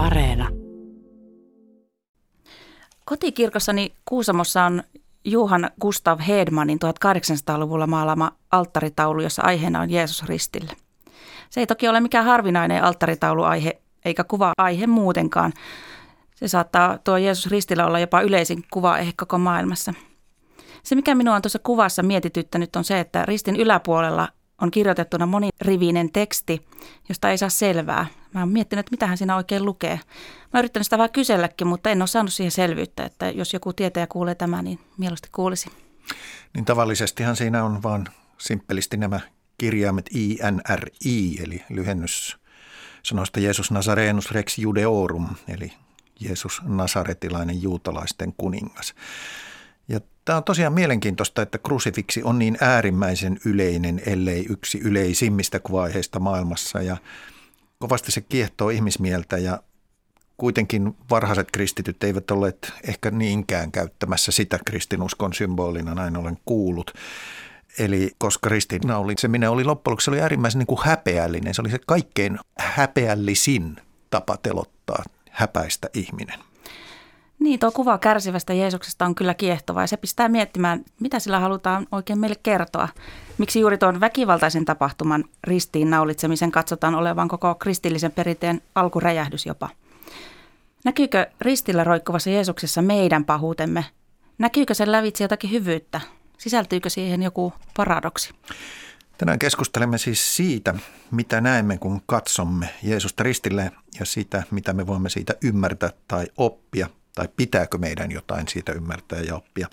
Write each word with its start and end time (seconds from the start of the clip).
Areena. 0.00 0.48
Kotikirkossani 3.04 3.92
Kuusamossa 4.04 4.64
on 4.64 4.82
Juhan 5.24 5.70
Gustav 5.80 6.20
Hedmanin 6.20 6.78
1800-luvulla 6.84 7.86
maalama 7.86 8.32
alttaritaulu, 8.50 9.22
jossa 9.22 9.42
aiheena 9.42 9.80
on 9.80 9.90
Jeesus 9.90 10.28
ristillä. 10.28 10.72
Se 11.50 11.60
ei 11.60 11.66
toki 11.66 11.88
ole 11.88 12.00
mikään 12.00 12.24
harvinainen 12.24 12.84
alttaritauluaihe, 12.84 13.80
eikä 14.04 14.24
kuva-aihe 14.24 14.86
muutenkaan. 14.86 15.52
Se 16.34 16.48
saattaa 16.48 16.98
tuo 16.98 17.16
Jeesus 17.16 17.50
ristillä 17.50 17.86
olla 17.86 17.98
jopa 17.98 18.20
yleisin 18.20 18.64
kuva 18.70 18.98
ehkä 18.98 19.12
koko 19.16 19.38
maailmassa. 19.38 19.94
Se, 20.82 20.94
mikä 20.94 21.14
minua 21.14 21.34
on 21.34 21.42
tuossa 21.42 21.58
kuvassa 21.58 22.02
mietityttänyt, 22.02 22.76
on 22.76 22.84
se, 22.84 23.00
että 23.00 23.26
ristin 23.26 23.56
yläpuolella 23.56 24.28
on 24.60 24.70
kirjoitettuna 24.70 25.26
monirivinen 25.26 26.12
teksti, 26.12 26.66
josta 27.08 27.30
ei 27.30 27.38
saa 27.38 27.48
selvää. 27.48 28.06
Mä 28.34 28.40
oon 28.40 28.48
miettinyt, 28.48 28.80
että 28.80 28.90
mitähän 28.90 29.18
siinä 29.18 29.36
oikein 29.36 29.64
lukee. 29.64 29.94
Mä 29.94 30.50
oon 30.54 30.58
yrittänyt 30.58 30.86
sitä 30.86 30.98
vähän 30.98 31.12
kyselläkin, 31.12 31.66
mutta 31.66 31.90
en 31.90 32.02
ole 32.02 32.06
saanut 32.06 32.32
siihen 32.32 32.50
selvyyttä, 32.50 33.04
että 33.04 33.30
jos 33.30 33.52
joku 33.52 33.72
tietäjä 33.72 34.06
kuulee 34.06 34.34
tämä, 34.34 34.62
niin 34.62 34.78
mieluusti 34.98 35.28
kuulisi. 35.32 35.70
Niin 36.54 36.64
tavallisestihan 36.64 37.36
siinä 37.36 37.64
on 37.64 37.82
vaan 37.82 38.08
simppelisti 38.38 38.96
nämä 38.96 39.20
kirjaimet 39.58 40.10
INRI, 40.14 41.42
eli 41.42 41.64
lyhennys 41.70 42.36
sanoista 43.02 43.40
Jeesus 43.40 43.70
Nazarenus 43.70 44.30
Rex 44.30 44.58
Judeorum, 44.58 45.26
eli 45.48 45.72
Jeesus 46.20 46.62
Nasaretilainen 46.64 47.62
juutalaisten 47.62 48.34
kuningas. 48.36 48.94
Ja 49.88 50.00
tämä 50.24 50.36
on 50.36 50.44
tosiaan 50.44 50.72
mielenkiintoista, 50.72 51.42
että 51.42 51.58
krusifiksi 51.58 52.22
on 52.22 52.38
niin 52.38 52.58
äärimmäisen 52.60 53.40
yleinen, 53.44 54.02
ellei 54.06 54.46
yksi 54.48 54.78
yleisimmistä 54.78 55.60
kuvaiheista 55.60 56.20
maailmassa. 56.20 56.82
Ja 56.82 56.96
kovasti 57.80 58.12
se 58.12 58.20
kiehtoo 58.20 58.70
ihmismieltä 58.70 59.38
ja 59.38 59.62
kuitenkin 60.36 60.96
varhaiset 61.10 61.50
kristityt 61.50 62.04
eivät 62.04 62.30
olleet 62.30 62.72
ehkä 62.88 63.10
niinkään 63.10 63.72
käyttämässä 63.72 64.32
sitä 64.32 64.58
kristinuskon 64.66 65.34
symbolina, 65.34 65.94
näin 65.94 66.16
olen 66.16 66.38
kuullut. 66.44 66.94
Eli 67.78 68.10
koska 68.18 68.48
ristiinnauli, 68.48 69.14
se 69.18 69.28
minä 69.28 69.50
oli 69.50 69.64
loppujen 69.64 69.92
lopuksi, 69.92 70.04
se 70.04 70.10
oli 70.10 70.20
äärimmäisen 70.20 70.58
niin 70.58 70.66
kuin 70.66 70.80
häpeällinen. 70.84 71.54
Se 71.54 71.62
oli 71.62 71.70
se 71.70 71.78
kaikkein 71.86 72.38
häpeällisin 72.58 73.76
tapa 74.10 74.36
telottaa 74.36 75.04
häpäistä 75.30 75.88
ihminen. 75.94 76.49
Niin, 77.40 77.60
tuo 77.60 77.70
kuva 77.70 77.98
kärsivästä 77.98 78.54
Jeesuksesta 78.54 79.04
on 79.04 79.14
kyllä 79.14 79.34
kiehtova 79.34 79.80
ja 79.80 79.86
se 79.86 79.96
pistää 79.96 80.28
miettimään, 80.28 80.84
mitä 81.00 81.18
sillä 81.18 81.40
halutaan 81.40 81.86
oikein 81.92 82.18
meille 82.18 82.36
kertoa. 82.42 82.88
Miksi 83.38 83.60
juuri 83.60 83.78
tuon 83.78 84.00
väkivaltaisen 84.00 84.64
tapahtuman 84.64 85.24
ristiin 85.44 85.90
naulitsemisen 85.90 86.50
katsotaan 86.50 86.94
olevan 86.94 87.28
koko 87.28 87.54
kristillisen 87.54 88.12
perinteen 88.12 88.62
alkuräjähdys 88.74 89.46
jopa. 89.46 89.68
Näkyykö 90.84 91.26
ristillä 91.40 91.84
roikkuvassa 91.84 92.30
Jeesuksessa 92.30 92.82
meidän 92.82 93.24
pahuutemme? 93.24 93.84
Näkyykö 94.38 94.74
sen 94.74 94.92
lävitse 94.92 95.24
jotakin 95.24 95.50
hyvyyttä? 95.50 96.00
Sisältyykö 96.38 96.90
siihen 96.90 97.22
joku 97.22 97.52
paradoksi? 97.76 98.34
Tänään 99.18 99.38
keskustelemme 99.38 99.98
siis 99.98 100.36
siitä, 100.36 100.74
mitä 101.10 101.40
näemme, 101.40 101.78
kun 101.78 102.00
katsomme 102.06 102.68
Jeesusta 102.82 103.22
ristille 103.22 103.72
ja 104.00 104.06
sitä, 104.06 104.42
mitä 104.50 104.72
me 104.72 104.86
voimme 104.86 105.08
siitä 105.08 105.34
ymmärtää 105.42 105.90
tai 106.08 106.26
oppia– 106.36 106.88
tai 107.14 107.28
pitääkö 107.36 107.78
meidän 107.78 108.10
jotain 108.12 108.48
siitä 108.48 108.72
ymmärtää 108.72 109.20
ja 109.20 109.36
oppia. 109.36 109.68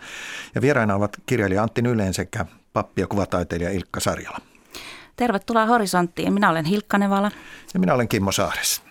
Ja 0.55 0.61
vieraina 0.61 0.95
ovat 0.95 1.17
kirjailija 1.25 1.63
Antti 1.63 1.81
Nyleen 1.81 2.13
sekä 2.13 2.45
pappi 2.73 3.01
ja 3.01 3.07
kuvataiteilija 3.07 3.71
Ilkka 3.71 3.99
Sarjala. 3.99 4.37
Tervetuloa 5.15 5.65
Horisonttiin. 5.65 6.33
Minä 6.33 6.49
olen 6.49 6.65
Hilkka 6.65 6.97
Nevala. 6.97 7.31
Ja 7.73 7.79
minä 7.79 7.93
olen 7.93 8.07
Kimmo 8.07 8.31
Saares. 8.31 8.81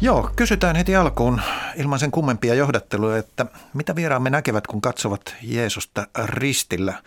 Joo, 0.00 0.30
kysytään 0.36 0.76
heti 0.76 0.96
alkuun 0.96 1.40
ilman 1.76 1.98
sen 1.98 2.10
kummempia 2.10 2.54
johdatteluja, 2.54 3.16
että 3.16 3.46
mitä 3.74 3.96
vieraamme 3.96 4.30
näkevät, 4.30 4.66
kun 4.66 4.80
katsovat 4.80 5.36
Jeesusta 5.42 6.06
ristillä. 6.24 7.02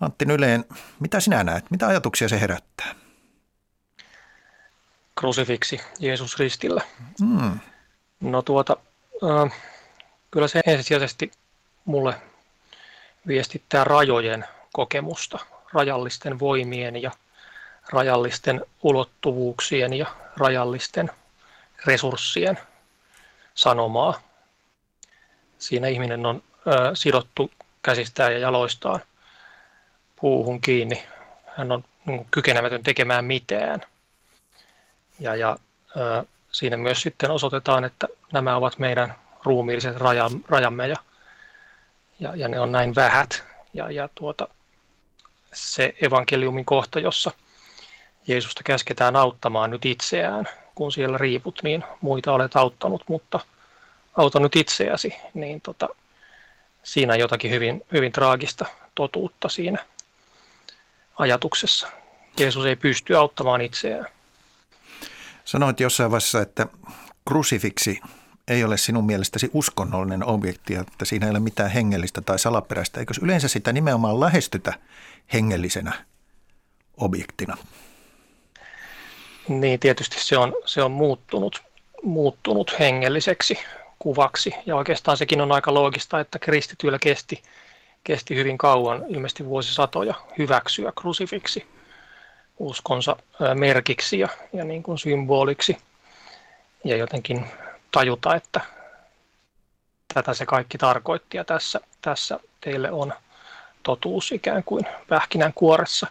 Antti 0.00 0.24
Nyleen, 0.24 0.64
mitä 1.00 1.20
sinä 1.20 1.44
näet? 1.44 1.70
Mitä 1.70 1.86
ajatuksia 1.86 2.28
se 2.28 2.40
herättää? 2.40 3.03
Krusifiksi 5.14 5.80
Jeesus 5.98 6.38
ristillä. 6.38 6.82
Mm. 7.20 7.58
No 8.20 8.42
tuota, 8.42 8.76
äh, 9.24 9.52
kyllä 10.30 10.48
se 10.48 10.60
ensisijaisesti 10.66 11.32
mulle 11.84 12.14
viestittää 13.26 13.84
rajojen 13.84 14.44
kokemusta, 14.72 15.38
rajallisten 15.72 16.38
voimien 16.38 17.02
ja 17.02 17.10
rajallisten 17.92 18.64
ulottuvuuksien 18.82 19.92
ja 19.92 20.06
rajallisten 20.36 21.10
resurssien 21.86 22.58
sanomaa. 23.54 24.20
Siinä 25.58 25.88
ihminen 25.88 26.26
on 26.26 26.42
äh, 26.68 26.90
sidottu 26.94 27.50
käsistään 27.82 28.32
ja 28.32 28.38
jaloistaan 28.38 29.00
puuhun 30.20 30.60
kiinni. 30.60 31.04
Hän 31.56 31.72
on 31.72 31.84
niin 32.06 32.26
kykenemätön 32.30 32.82
tekemään 32.82 33.24
mitään– 33.24 33.80
ja, 35.20 35.36
ja 35.36 35.56
ö, 35.96 36.24
siinä 36.52 36.76
myös 36.76 37.02
sitten 37.02 37.30
osoitetaan, 37.30 37.84
että 37.84 38.08
nämä 38.32 38.56
ovat 38.56 38.78
meidän 38.78 39.14
ruumiilliset 39.44 39.96
rajamme 40.48 40.88
ja, 40.88 40.96
ja, 42.20 42.36
ja 42.36 42.48
ne 42.48 42.60
on 42.60 42.72
näin 42.72 42.94
vähät. 42.94 43.44
Ja, 43.74 43.90
ja 43.90 44.08
tuota, 44.14 44.48
se 45.52 45.94
evankeliumin 46.02 46.64
kohta, 46.64 47.00
jossa 47.00 47.30
Jeesusta 48.26 48.62
käsketään 48.62 49.16
auttamaan 49.16 49.70
nyt 49.70 49.84
itseään, 49.84 50.48
kun 50.74 50.92
siellä 50.92 51.18
riiput, 51.18 51.60
niin 51.62 51.84
muita 52.00 52.32
olet 52.32 52.56
auttanut, 52.56 53.02
mutta 53.08 53.40
auta 54.16 54.40
nyt 54.40 54.56
itseäsi, 54.56 55.14
niin 55.34 55.60
tota, 55.60 55.88
siinä 56.82 57.12
on 57.12 57.18
jotakin 57.18 57.50
hyvin, 57.50 57.82
hyvin 57.92 58.12
traagista 58.12 58.66
totuutta 58.94 59.48
siinä 59.48 59.84
ajatuksessa. 61.18 61.88
Jeesus 62.40 62.66
ei 62.66 62.76
pysty 62.76 63.16
auttamaan 63.16 63.60
itseään. 63.60 64.06
Sanoit 65.44 65.80
jossain 65.80 66.10
vaiheessa, 66.10 66.40
että 66.40 66.66
krusifiksi 67.28 68.00
ei 68.48 68.64
ole 68.64 68.76
sinun 68.76 69.06
mielestäsi 69.06 69.50
uskonnollinen 69.52 70.24
objekti, 70.24 70.74
että 70.74 71.04
siinä 71.04 71.26
ei 71.26 71.30
ole 71.30 71.40
mitään 71.40 71.70
hengellistä 71.70 72.20
tai 72.20 72.38
salaperäistä. 72.38 73.00
Eikö 73.00 73.14
yleensä 73.22 73.48
sitä 73.48 73.72
nimenomaan 73.72 74.20
lähestytä 74.20 74.72
hengellisenä 75.32 75.92
objektina? 76.96 77.56
Niin, 79.48 79.80
tietysti 79.80 80.16
se 80.20 80.38
on, 80.38 80.54
se 80.64 80.82
on 80.82 80.90
muuttunut, 80.90 81.62
muuttunut 82.02 82.78
hengelliseksi 82.78 83.58
kuvaksi. 83.98 84.54
Ja 84.66 84.76
oikeastaan 84.76 85.16
sekin 85.16 85.40
on 85.40 85.52
aika 85.52 85.74
loogista, 85.74 86.20
että 86.20 86.38
kristityillä 86.38 86.98
kesti, 86.98 87.42
kesti 88.04 88.34
hyvin 88.34 88.58
kauan, 88.58 89.04
ilmeisesti 89.08 89.44
vuosisatoja, 89.44 90.14
hyväksyä 90.38 90.92
krusifiksi 91.00 91.66
uskonsa 92.58 93.16
merkiksi 93.54 94.18
ja, 94.18 94.28
ja 94.52 94.64
niin 94.64 94.82
kuin 94.82 94.98
symboliksi 94.98 95.76
ja 96.84 96.96
jotenkin 96.96 97.44
tajuta, 97.90 98.34
että 98.34 98.60
tätä 100.14 100.34
se 100.34 100.46
kaikki 100.46 100.78
tarkoitti 100.78 101.36
ja 101.36 101.44
tässä, 101.44 101.80
tässä 102.02 102.40
teille 102.60 102.90
on 102.90 103.12
totuus 103.82 104.32
ikään 104.32 104.64
kuin 104.64 104.86
pähkinän 105.08 105.52
kuoressa. 105.54 106.06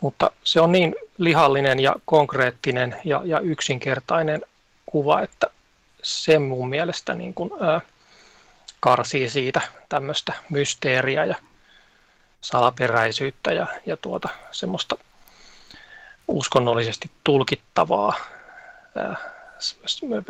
Mutta 0.00 0.30
se 0.44 0.60
on 0.60 0.72
niin 0.72 0.94
lihallinen 1.18 1.80
ja 1.80 1.94
konkreettinen 2.04 2.96
ja, 3.04 3.22
ja 3.24 3.40
yksinkertainen 3.40 4.42
kuva, 4.86 5.20
että 5.20 5.46
se 6.02 6.38
mun 6.38 6.68
mielestä 6.68 7.14
niin 7.14 7.34
kuin, 7.34 7.50
ää, 7.60 7.80
karsii 8.80 9.30
siitä 9.30 9.60
tämmöistä 9.88 10.32
mysteeriä 10.50 11.24
ja 11.24 11.34
salaperäisyyttä 12.40 13.52
ja, 13.52 13.66
ja 13.86 13.96
tuota, 13.96 14.28
semmoista 14.50 14.96
uskonnollisesti 16.32 17.10
tulkittavaa 17.24 18.14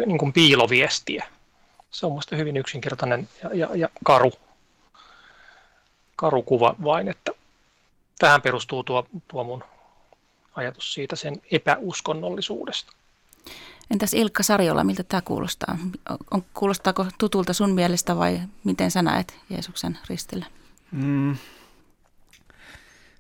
niin 0.07 0.19
kuin 0.19 0.33
piiloviestiä. 0.33 1.27
Se 1.91 2.07
on 2.07 2.13
minusta 2.13 2.37
hyvin 2.37 2.57
yksinkertainen 2.57 3.29
ja, 3.43 3.51
ja, 3.55 3.69
ja 3.77 3.89
karu, 4.05 4.33
karu 6.17 6.43
kuva 6.43 6.75
vain, 6.85 7.09
että 7.09 7.33
tähän 8.19 8.43
perustuu 8.43 8.85
tuo, 8.85 9.07
tuo 9.29 9.45
mun 9.45 9.65
ajatus 10.55 10.95
siitä 10.95 11.17
sen 11.17 11.43
epäuskonnollisuudesta. 11.51 12.93
Entäs 13.91 14.15
Ilkka 14.15 14.43
Sarjola, 14.43 14.85
miltä 14.85 15.03
tämä 15.03 15.21
kuulostaa? 15.21 15.79
On, 16.31 16.45
kuulostaako 16.55 17.07
tutulta 17.19 17.53
sun 17.53 17.71
mielestä 17.71 18.17
vai 18.17 18.41
miten 18.65 18.91
sä 18.91 19.03
näet 19.03 19.37
Jeesuksen 19.51 19.99
ristillä? 20.09 20.47
Mm. 20.91 21.37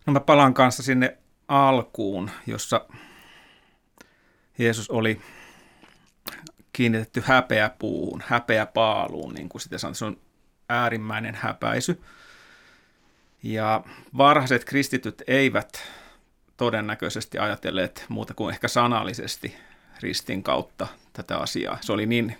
No 0.06 0.12
mä 0.12 0.20
palaan 0.20 0.54
kanssa 0.54 0.82
sinne 0.82 1.16
alkuun, 1.52 2.30
jossa 2.46 2.86
Jeesus 4.58 4.90
oli 4.90 5.20
kiinnitetty 6.72 7.22
häpeäpuuhun, 7.26 8.22
häpeäpaaluun, 8.26 9.34
niin 9.34 9.48
kuin 9.48 9.62
sitä 9.62 9.78
sanoo. 9.78 9.94
Se 9.94 10.04
on 10.04 10.16
äärimmäinen 10.68 11.34
häpäisy. 11.34 12.02
Ja 13.42 13.84
varhaiset 14.16 14.64
kristityt 14.64 15.22
eivät 15.26 15.82
todennäköisesti 16.56 17.38
ajatelleet 17.38 18.04
muuta 18.08 18.34
kuin 18.34 18.52
ehkä 18.52 18.68
sanallisesti 18.68 19.56
ristin 20.02 20.42
kautta 20.42 20.86
tätä 21.12 21.38
asiaa. 21.38 21.78
Se 21.80 21.92
oli 21.92 22.06
niin 22.06 22.36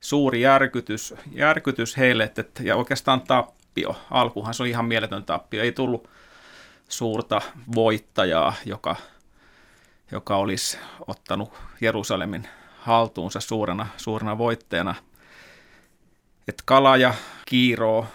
suuri 0.00 0.40
järkytys, 0.40 1.14
järkytys 1.32 1.96
heille, 1.96 2.24
että, 2.24 2.62
ja 2.62 2.76
oikeastaan 2.76 3.20
tappio. 3.20 3.96
Alkuhan 4.10 4.54
se 4.54 4.62
oli 4.62 4.70
ihan 4.70 4.84
mieletön 4.84 5.24
tappio. 5.24 5.62
Ei 5.62 5.72
tullut 5.72 6.08
suurta 6.92 7.40
voittajaa, 7.74 8.54
joka, 8.66 8.96
joka 10.12 10.36
olisi 10.36 10.78
ottanut 11.06 11.52
Jerusalemin 11.80 12.48
haltuunsa 12.78 13.40
suurena, 13.40 13.86
suurena 13.96 14.38
voittajana. 14.38 14.94
Et 16.48 16.62
kala 16.64 16.96
ja 16.96 17.14
kiiro, 17.46 18.06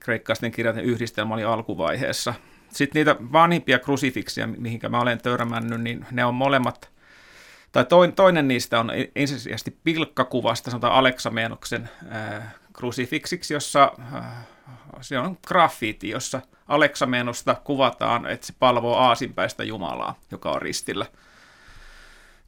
kreikkaisten 0.00 0.52
kirjaten 0.52 0.84
yhdistelmä 0.84 1.34
oli 1.34 1.44
alkuvaiheessa. 1.44 2.34
Sitten 2.72 3.00
niitä 3.00 3.16
vanhimpia 3.32 3.78
krusifiksia, 3.78 4.46
mihinkä 4.46 4.88
mä 4.88 5.00
olen 5.00 5.22
törmännyt, 5.22 5.80
niin 5.80 6.06
ne 6.10 6.24
on 6.24 6.34
molemmat, 6.34 6.90
tai 7.72 7.84
toinen 8.16 8.48
niistä 8.48 8.80
on 8.80 8.90
ensisijaisesti 9.16 9.78
pilkkakuvasta, 9.84 10.70
sanotaan 10.70 10.94
Aleksamenoksen 10.94 11.90
äh, 12.12 12.54
krusifiksiksi, 12.72 13.54
jossa 13.54 13.92
äh, 14.14 14.24
se 15.00 15.18
on 15.18 15.38
graffiti, 15.46 16.08
jossa 16.08 16.40
Aleksamenusta 16.68 17.54
kuvataan, 17.54 18.26
että 18.26 18.46
se 18.46 18.54
palvoo 18.58 18.96
aasinpäistä 18.96 19.64
Jumalaa, 19.64 20.18
joka 20.30 20.50
on 20.50 20.62
ristillä. 20.62 21.06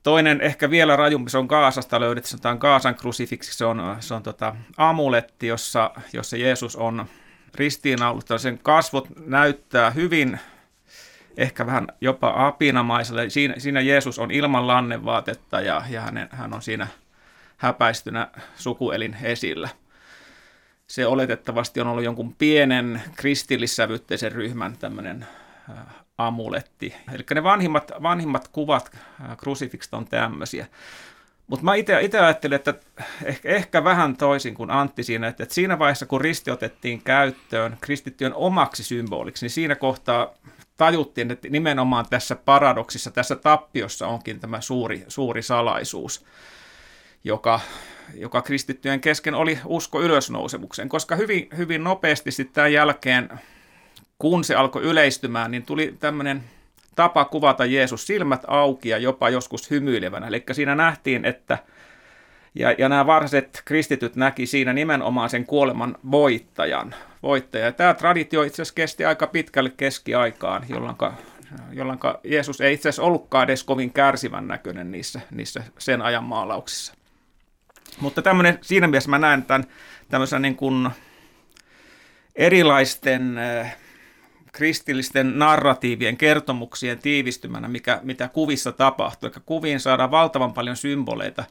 Toinen 0.03 0.41
ehkä 0.41 0.71
vielä 0.71 0.97
rajumpi, 0.97 1.31
se 1.31 1.38
on 1.38 1.49
Kaasasta 1.49 2.00
löydetty, 2.00 2.31
sanotaan 2.31 2.59
Kaasan 2.59 2.94
krusifiksi, 2.94 3.55
se 3.55 3.65
on, 3.65 3.97
se 4.00 4.15
on 4.15 4.23
tota, 4.23 4.56
amuletti, 4.76 5.47
jossa, 5.47 5.91
jossa 6.12 6.37
Jeesus 6.37 6.77
on 6.77 7.06
ristiinnaulittu. 7.55 8.38
Sen 8.38 8.59
kasvot 8.59 9.09
näyttää 9.27 9.91
hyvin, 9.91 10.41
ehkä 11.37 11.67
vähän 11.67 11.87
jopa 12.00 12.47
apinamaiselle. 12.47 13.31
Siinä, 13.31 13.55
siinä 13.59 13.81
Jeesus 13.81 14.19
on 14.19 14.31
ilman 14.31 14.67
lannevaatetta 14.67 15.61
ja, 15.61 15.82
ja 15.91 16.00
hänen, 16.00 16.29
hän 16.32 16.55
on 16.55 16.62
siinä 16.62 16.87
häpäistynä 17.56 18.29
sukuelin 18.56 19.17
esillä– 19.23 19.69
se 20.87 21.07
oletettavasti 21.07 21.81
on 21.81 21.87
ollut 21.87 22.05
jonkun 22.05 22.35
pienen 22.35 23.03
kristillissävytteisen 23.17 24.33
ryhmän 24.33 24.77
tämmöinen 24.77 25.27
äh, 25.71 25.77
amuletti. 26.19 26.95
Eli 27.13 27.25
ne 27.35 27.43
vanhimmat, 27.43 27.93
vanhimmat 28.03 28.49
kuvat 28.49 28.91
äh, 28.95 29.37
krusifiksta 29.37 29.97
on 29.97 30.05
tämmöisiä. 30.05 30.67
Mutta 31.47 31.65
mä 31.65 31.75
itse 31.75 31.95
ajattelin, 31.97 32.57
että 32.57 32.75
ehkä, 33.25 33.49
ehkä 33.49 33.85
vähän 33.85 34.17
toisin 34.17 34.55
kuin 34.55 34.71
Antti 34.71 35.03
siinä, 35.03 35.29
että, 35.29 35.43
että 35.43 35.55
siinä 35.55 35.79
vaiheessa 35.79 36.07
kun 36.07 36.21
risti 36.21 36.51
otettiin 36.51 37.03
käyttöön 37.03 37.77
kristittyjen 37.81 38.35
omaksi 38.35 38.85
symboliksi, 38.85 39.45
niin 39.45 39.51
siinä 39.51 39.75
kohtaa 39.75 40.35
tajuttiin, 40.77 41.31
että 41.31 41.49
nimenomaan 41.49 42.07
tässä 42.11 42.37
paradoksissa, 42.37 43.11
tässä 43.11 43.37
tappiossa 43.37 44.07
onkin 44.07 44.41
tämä 44.41 44.61
suuri, 44.61 45.05
suuri 45.09 45.43
salaisuus, 45.43 46.25
joka 47.25 47.61
joka 48.15 48.43
kristittyjen 48.43 49.01
kesken 49.01 49.35
oli 49.35 49.59
usko 49.65 50.03
ylösnousemukseen, 50.03 50.89
koska 50.89 51.17
hyvin, 51.17 51.49
hyvin 51.56 51.85
nopeasti 51.85 52.31
sitten 52.31 52.55
tämän 52.55 52.73
jälkeen, 52.73 53.29
kun 54.19 54.45
se 54.45 54.55
alkoi 54.55 54.83
yleistymään, 54.83 55.51
niin 55.51 55.62
tuli 55.62 55.95
tämmöinen 56.01 56.43
tapa 56.97 57.25
kuvata 57.25 57.65
Jeesus 57.65 58.06
silmät 58.06 58.43
auki 58.47 58.89
ja 58.89 58.99
jopa 58.99 59.31
joskus 59.31 59.71
hymyilevänä. 59.71 60.27
Eli 60.27 60.45
siinä 60.53 60.75
nähtiin, 60.75 61.25
että 61.25 61.59
ja, 62.55 62.75
ja 62.79 62.89
nämä 62.89 63.06
varhaiset 63.06 63.62
kristityt 63.65 64.17
näki 64.17 64.47
siinä 64.47 64.73
nimenomaan 64.73 65.31
sen 65.31 65.47
kuoleman 65.47 65.97
voittajan. 66.11 66.95
voittaja. 67.23 67.65
Ja 67.65 67.73
tämä 67.73 67.95
traditio 67.95 68.43
itse 68.43 68.62
asiassa 68.62 68.75
kesti 68.75 69.05
aika 69.05 69.27
pitkälle 69.27 69.73
keskiaikaan, 69.77 70.67
jolloin, 70.69 70.97
jolloin 71.73 71.99
Jeesus 72.25 72.61
ei 72.61 72.75
itse 72.75 72.89
asiassa 72.89 73.03
ollutkaan 73.03 73.45
edes 73.45 73.65
kovin 73.65 73.93
kärsivän 73.93 74.49
näköinen 74.49 74.91
niissä, 74.91 75.21
niissä 75.31 75.62
sen 75.79 76.03
ajan 76.03 76.25
maalauksissa. 76.25 76.95
Mutta 78.00 78.23
tämmöinen, 78.23 78.58
siinä 78.62 78.87
mielessä 78.87 79.11
mä 79.11 79.19
näen 79.19 79.43
tämän 79.43 79.64
tämmöisen 80.08 80.43
niin 80.43 80.56
kuin 80.56 80.91
erilaisten 82.37 83.38
äh, 83.38 83.76
kristillisten 84.52 85.38
narratiivien, 85.38 86.17
kertomuksien 86.17 86.99
tiivistymänä, 86.99 87.69
mikä, 87.69 88.00
mitä 88.02 88.29
kuvissa 88.29 88.73
tapahtuu. 88.73 89.26
Eli 89.29 89.43
kuviin 89.46 89.81
saadaan 89.81 90.11
valtavan 90.11 90.52
paljon 90.52 90.76
symboleita, 90.76 91.44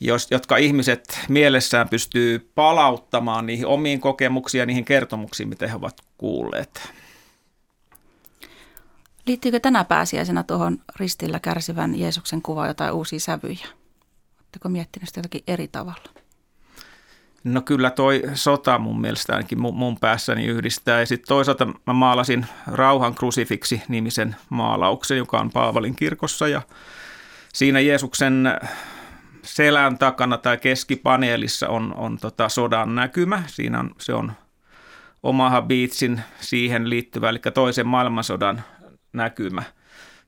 jos, 0.00 0.30
jotka 0.30 0.56
ihmiset 0.56 1.20
mielessään 1.28 1.88
pystyy 1.88 2.50
palauttamaan 2.54 3.46
niihin 3.46 3.66
omiin 3.66 4.00
kokemuksiin 4.00 4.60
ja 4.60 4.66
niihin 4.66 4.84
kertomuksiin, 4.84 5.48
mitä 5.48 5.66
he 5.66 5.74
ovat 5.74 6.00
kuulleet. 6.18 6.92
Liittyykö 9.26 9.60
tänä 9.60 9.84
pääsiäisenä 9.84 10.42
tuohon 10.42 10.78
ristillä 10.96 11.40
kärsivän 11.40 11.98
Jeesuksen 11.98 12.42
kuvaan 12.42 12.68
jotain 12.68 12.92
uusia 12.92 13.20
sävyjä? 13.20 13.66
Oletteko 14.56 14.68
miettinyt 14.68 15.08
sitä 15.08 15.18
jotakin 15.18 15.42
eri 15.46 15.68
tavalla? 15.68 16.02
No 17.44 17.60
kyllä 17.60 17.90
toi 17.90 18.22
sota 18.34 18.78
mun 18.78 19.00
mielestä 19.00 19.32
ainakin 19.32 19.60
mun 19.60 19.98
päässäni 20.00 20.46
yhdistää. 20.46 21.00
Ja 21.00 21.06
sitten 21.06 21.28
toisaalta 21.28 21.66
mä 21.66 21.92
maalasin 21.92 22.46
Rauhan 22.66 23.14
krusifiksi 23.14 23.82
nimisen 23.88 24.36
maalauksen, 24.50 25.18
joka 25.18 25.38
on 25.38 25.50
Paavalin 25.50 25.96
kirkossa. 25.96 26.48
Ja 26.48 26.62
siinä 27.54 27.80
Jeesuksen 27.80 28.60
selän 29.42 29.98
takana 29.98 30.38
tai 30.38 30.58
keskipaneelissa 30.58 31.68
on, 31.68 31.94
on 31.96 32.18
tota 32.18 32.48
sodan 32.48 32.94
näkymä. 32.94 33.42
Siinä 33.46 33.80
on, 33.80 33.90
se 33.98 34.14
on 34.14 34.32
Omaha 35.22 35.62
Beatsin 35.62 36.20
siihen 36.40 36.90
liittyvä, 36.90 37.28
eli 37.28 37.40
toisen 37.54 37.86
maailmansodan 37.86 38.62
näkymä– 39.12 39.62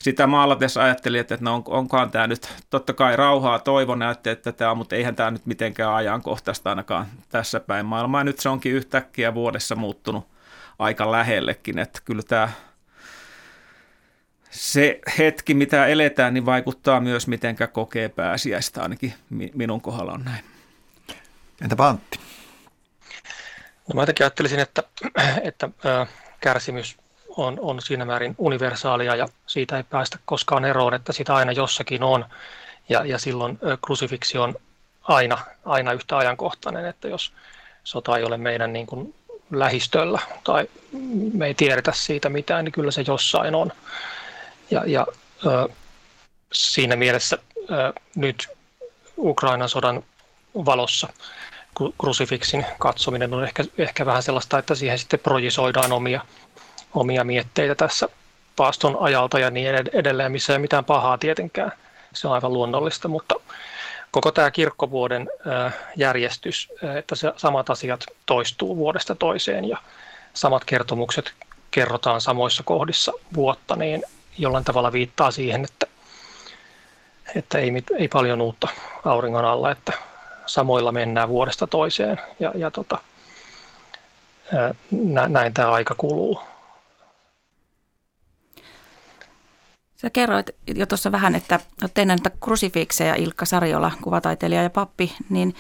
sitä 0.02 0.26
maalatessa 0.26 0.82
ajattelin, 0.82 1.20
että 1.20 1.38
no 1.40 1.54
on, 1.54 1.62
onkohan 1.66 2.10
tämä 2.10 2.26
nyt, 2.26 2.48
totta 2.70 2.92
kai 2.92 3.16
rauhaa 3.16 3.58
toivon, 3.58 4.02
että, 4.02 4.30
että 4.30 4.52
tämä 4.52 4.70
on, 4.70 4.78
mutta 4.78 4.96
eihän 4.96 5.16
tämä 5.16 5.30
nyt 5.30 5.46
mitenkään 5.46 5.94
ajankohtaista 5.94 6.70
ainakaan 6.70 7.06
tässä 7.28 7.60
päin 7.60 7.86
maailmaa. 7.86 8.24
Nyt 8.24 8.38
se 8.38 8.48
onkin 8.48 8.72
yhtäkkiä 8.72 9.34
vuodessa 9.34 9.74
muuttunut 9.74 10.28
aika 10.78 11.12
lähellekin, 11.12 11.78
että 11.78 12.00
kyllä 12.04 12.22
tämä 12.22 12.48
se 14.50 15.00
hetki, 15.18 15.54
mitä 15.54 15.86
eletään, 15.86 16.34
niin 16.34 16.46
vaikuttaa 16.46 17.00
myös, 17.00 17.26
mitenkä 17.26 17.66
kokee 17.66 18.08
pääsiäistä, 18.08 18.82
ainakin 18.82 19.14
minun 19.54 19.80
kohdalla 19.80 20.12
on 20.12 20.24
näin. 20.24 20.44
Entä 21.62 21.76
Antti? 21.78 22.18
No 23.88 23.94
mä 23.94 24.02
jotenkin 24.02 24.24
ajattelisin, 24.24 24.58
että, 24.58 24.82
että 25.42 25.68
äh, 25.86 26.08
kärsimys 26.40 26.96
on, 27.38 27.58
on 27.60 27.82
siinä 27.82 28.04
määrin 28.04 28.34
universaalia 28.38 29.16
ja 29.16 29.28
siitä 29.46 29.76
ei 29.76 29.82
päästä 29.82 30.18
koskaan 30.24 30.64
eroon, 30.64 30.94
että 30.94 31.12
sitä 31.12 31.34
aina 31.34 31.52
jossakin 31.52 32.02
on. 32.02 32.24
Ja, 32.88 33.04
ja 33.04 33.18
silloin 33.18 33.58
krusifiksi 33.86 34.38
on 34.38 34.54
aina, 35.02 35.38
aina 35.64 35.92
yhtä 35.92 36.16
ajankohtainen, 36.16 36.86
että 36.86 37.08
jos 37.08 37.32
sota 37.84 38.16
ei 38.16 38.24
ole 38.24 38.36
meidän 38.36 38.72
niin 38.72 38.86
kuin 38.86 39.14
lähistöllä 39.50 40.20
tai 40.44 40.68
me 41.32 41.46
ei 41.46 41.54
tiedetä 41.54 41.92
siitä 41.94 42.28
mitään, 42.28 42.64
niin 42.64 42.72
kyllä 42.72 42.90
se 42.90 43.04
jossain 43.06 43.54
on. 43.54 43.72
Ja, 44.70 44.82
ja 44.86 45.06
ö, 45.46 45.68
siinä 46.52 46.96
mielessä 46.96 47.38
ö, 47.70 47.92
nyt 48.16 48.48
Ukrainan 49.18 49.68
sodan 49.68 50.02
valossa 50.54 51.08
krusifiksin 51.98 52.66
katsominen 52.78 53.34
on 53.34 53.44
ehkä, 53.44 53.64
ehkä 53.78 54.06
vähän 54.06 54.22
sellaista, 54.22 54.58
että 54.58 54.74
siihen 54.74 54.98
sitten 54.98 55.20
projisoidaan 55.20 55.92
omia 55.92 56.20
omia 56.94 57.24
mietteitä 57.24 57.74
tässä 57.74 58.08
paaston 58.56 58.96
ajalta 59.00 59.38
ja 59.38 59.50
niin 59.50 59.74
edelleen, 59.92 60.32
missä 60.32 60.52
ei 60.52 60.58
mitään 60.58 60.84
pahaa 60.84 61.18
tietenkään. 61.18 61.72
Se 62.14 62.28
on 62.28 62.34
aivan 62.34 62.52
luonnollista, 62.52 63.08
mutta 63.08 63.34
koko 64.10 64.32
tämä 64.32 64.50
kirkkovuoden 64.50 65.28
järjestys, 65.96 66.72
että 66.98 67.14
se 67.14 67.32
samat 67.36 67.70
asiat 67.70 68.04
toistuu 68.26 68.76
vuodesta 68.76 69.14
toiseen 69.14 69.68
ja 69.68 69.78
samat 70.34 70.64
kertomukset 70.64 71.32
kerrotaan 71.70 72.20
samoissa 72.20 72.62
kohdissa 72.62 73.12
vuotta, 73.34 73.76
niin 73.76 74.02
jollain 74.38 74.64
tavalla 74.64 74.92
viittaa 74.92 75.30
siihen, 75.30 75.64
että, 75.64 75.86
että 77.36 77.58
ei, 77.58 77.72
ei 77.98 78.08
paljon 78.08 78.40
uutta 78.40 78.68
auringon 79.04 79.44
alla, 79.44 79.70
että 79.70 79.92
samoilla 80.46 80.92
mennään 80.92 81.28
vuodesta 81.28 81.66
toiseen 81.66 82.20
ja, 82.40 82.52
ja 82.54 82.70
tota, 82.70 82.98
näin 85.28 85.54
tämä 85.54 85.70
aika 85.70 85.94
kuluu. 85.94 86.42
Sä 90.02 90.10
kerroit 90.10 90.50
jo 90.74 90.86
tuossa 90.86 91.12
vähän, 91.12 91.34
että 91.34 91.60
olette 91.82 92.04
näitä 92.04 92.30
krusifikseja 92.44 93.14
Ilkka 93.14 93.44
Sarjola, 93.44 93.92
kuvataiteilija 94.02 94.62
ja 94.62 94.70
pappi, 94.70 95.16
niin 95.30 95.54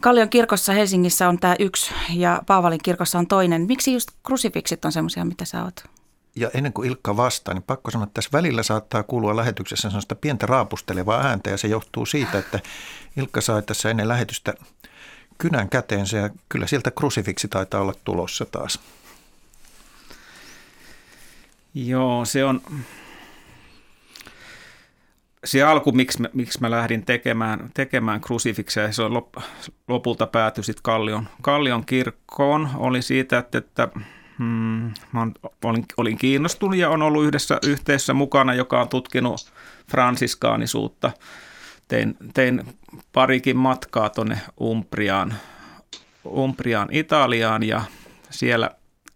Kallion 0.00 0.28
kirkossa 0.28 0.72
Helsingissä 0.72 1.28
on 1.28 1.38
tämä 1.38 1.56
yksi 1.58 1.94
ja 2.14 2.42
Paavalin 2.46 2.80
kirkossa 2.82 3.18
on 3.18 3.26
toinen. 3.26 3.62
Miksi 3.62 3.92
just 3.92 4.08
krusifiksit 4.26 4.84
on 4.84 4.92
semmoisia, 4.92 5.24
mitä 5.24 5.44
sä 5.44 5.64
oot? 5.64 5.84
Ja 6.36 6.50
ennen 6.54 6.72
kuin 6.72 6.88
Ilkka 6.88 7.16
vastaa, 7.16 7.54
niin 7.54 7.62
pakko 7.62 7.90
sanoa, 7.90 8.04
että 8.04 8.14
tässä 8.14 8.30
välillä 8.32 8.62
saattaa 8.62 9.02
kuulua 9.02 9.36
lähetyksessä 9.36 9.90
sellaista 9.90 10.14
pientä 10.14 10.46
raapustelevaa 10.46 11.26
ääntä 11.26 11.50
ja 11.50 11.58
se 11.58 11.68
johtuu 11.68 12.06
siitä, 12.06 12.38
että 12.38 12.60
Ilkka 13.16 13.40
sai 13.40 13.62
tässä 13.62 13.90
ennen 13.90 14.08
lähetystä 14.08 14.54
kynän 15.38 15.68
käteensä 15.68 16.16
ja 16.16 16.30
kyllä 16.48 16.66
sieltä 16.66 16.90
krusifiksi 16.90 17.48
taitaa 17.48 17.80
olla 17.80 17.94
tulossa 18.04 18.44
taas. 18.44 18.80
Joo, 21.74 22.24
se 22.24 22.44
on, 22.44 22.60
se 25.44 25.62
alku, 25.62 25.92
miksi 25.92 26.22
mä, 26.22 26.28
miksi 26.32 26.60
mä 26.60 26.70
lähdin 26.70 27.04
tekemään, 27.04 27.70
tekemään 27.74 28.20
krusifikseja, 28.20 28.92
se 28.92 29.02
lop, 29.02 29.34
lopulta 29.88 30.26
päätyi 30.26 30.64
sitten 30.64 30.82
Kallion, 30.82 31.28
Kallion 31.42 31.84
kirkkoon, 31.84 32.68
oli 32.76 33.02
siitä, 33.02 33.38
että, 33.38 33.58
että 33.58 33.88
hmm, 34.38 34.90
mä 35.12 35.26
olin, 35.64 35.84
olin 35.96 36.18
kiinnostunut 36.18 36.76
ja 36.76 36.90
on 36.90 37.02
ollut 37.02 37.24
yhdessä 37.24 37.58
yhteisössä 37.66 38.14
mukana, 38.14 38.54
joka 38.54 38.80
on 38.80 38.88
tutkinut 38.88 39.52
fransiskaanisuutta. 39.90 41.12
Tein, 41.88 42.16
tein 42.34 42.62
parikin 43.12 43.56
matkaa 43.56 44.10
tuonne 44.10 44.38
Umbriaan, 44.60 45.34
Umbriaan 46.26 46.88
Italiaan 46.92 47.62
ja 47.62 47.82
siellä, 48.30 48.70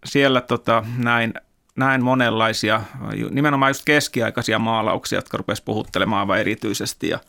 siellä 0.05 0.41
tota, 0.41 0.83
näin 0.97 1.33
näin 1.77 2.03
monenlaisia, 2.03 2.81
nimenomaan 3.29 3.69
just 3.69 3.85
keskiaikaisia 3.85 4.59
maalauksia, 4.59 5.17
jotka 5.17 5.37
rupesivat 5.37 5.65
puhuttelemaan 5.65 6.19
aivan 6.19 6.39
erityisesti. 6.39 7.09
Ja, 7.09 7.19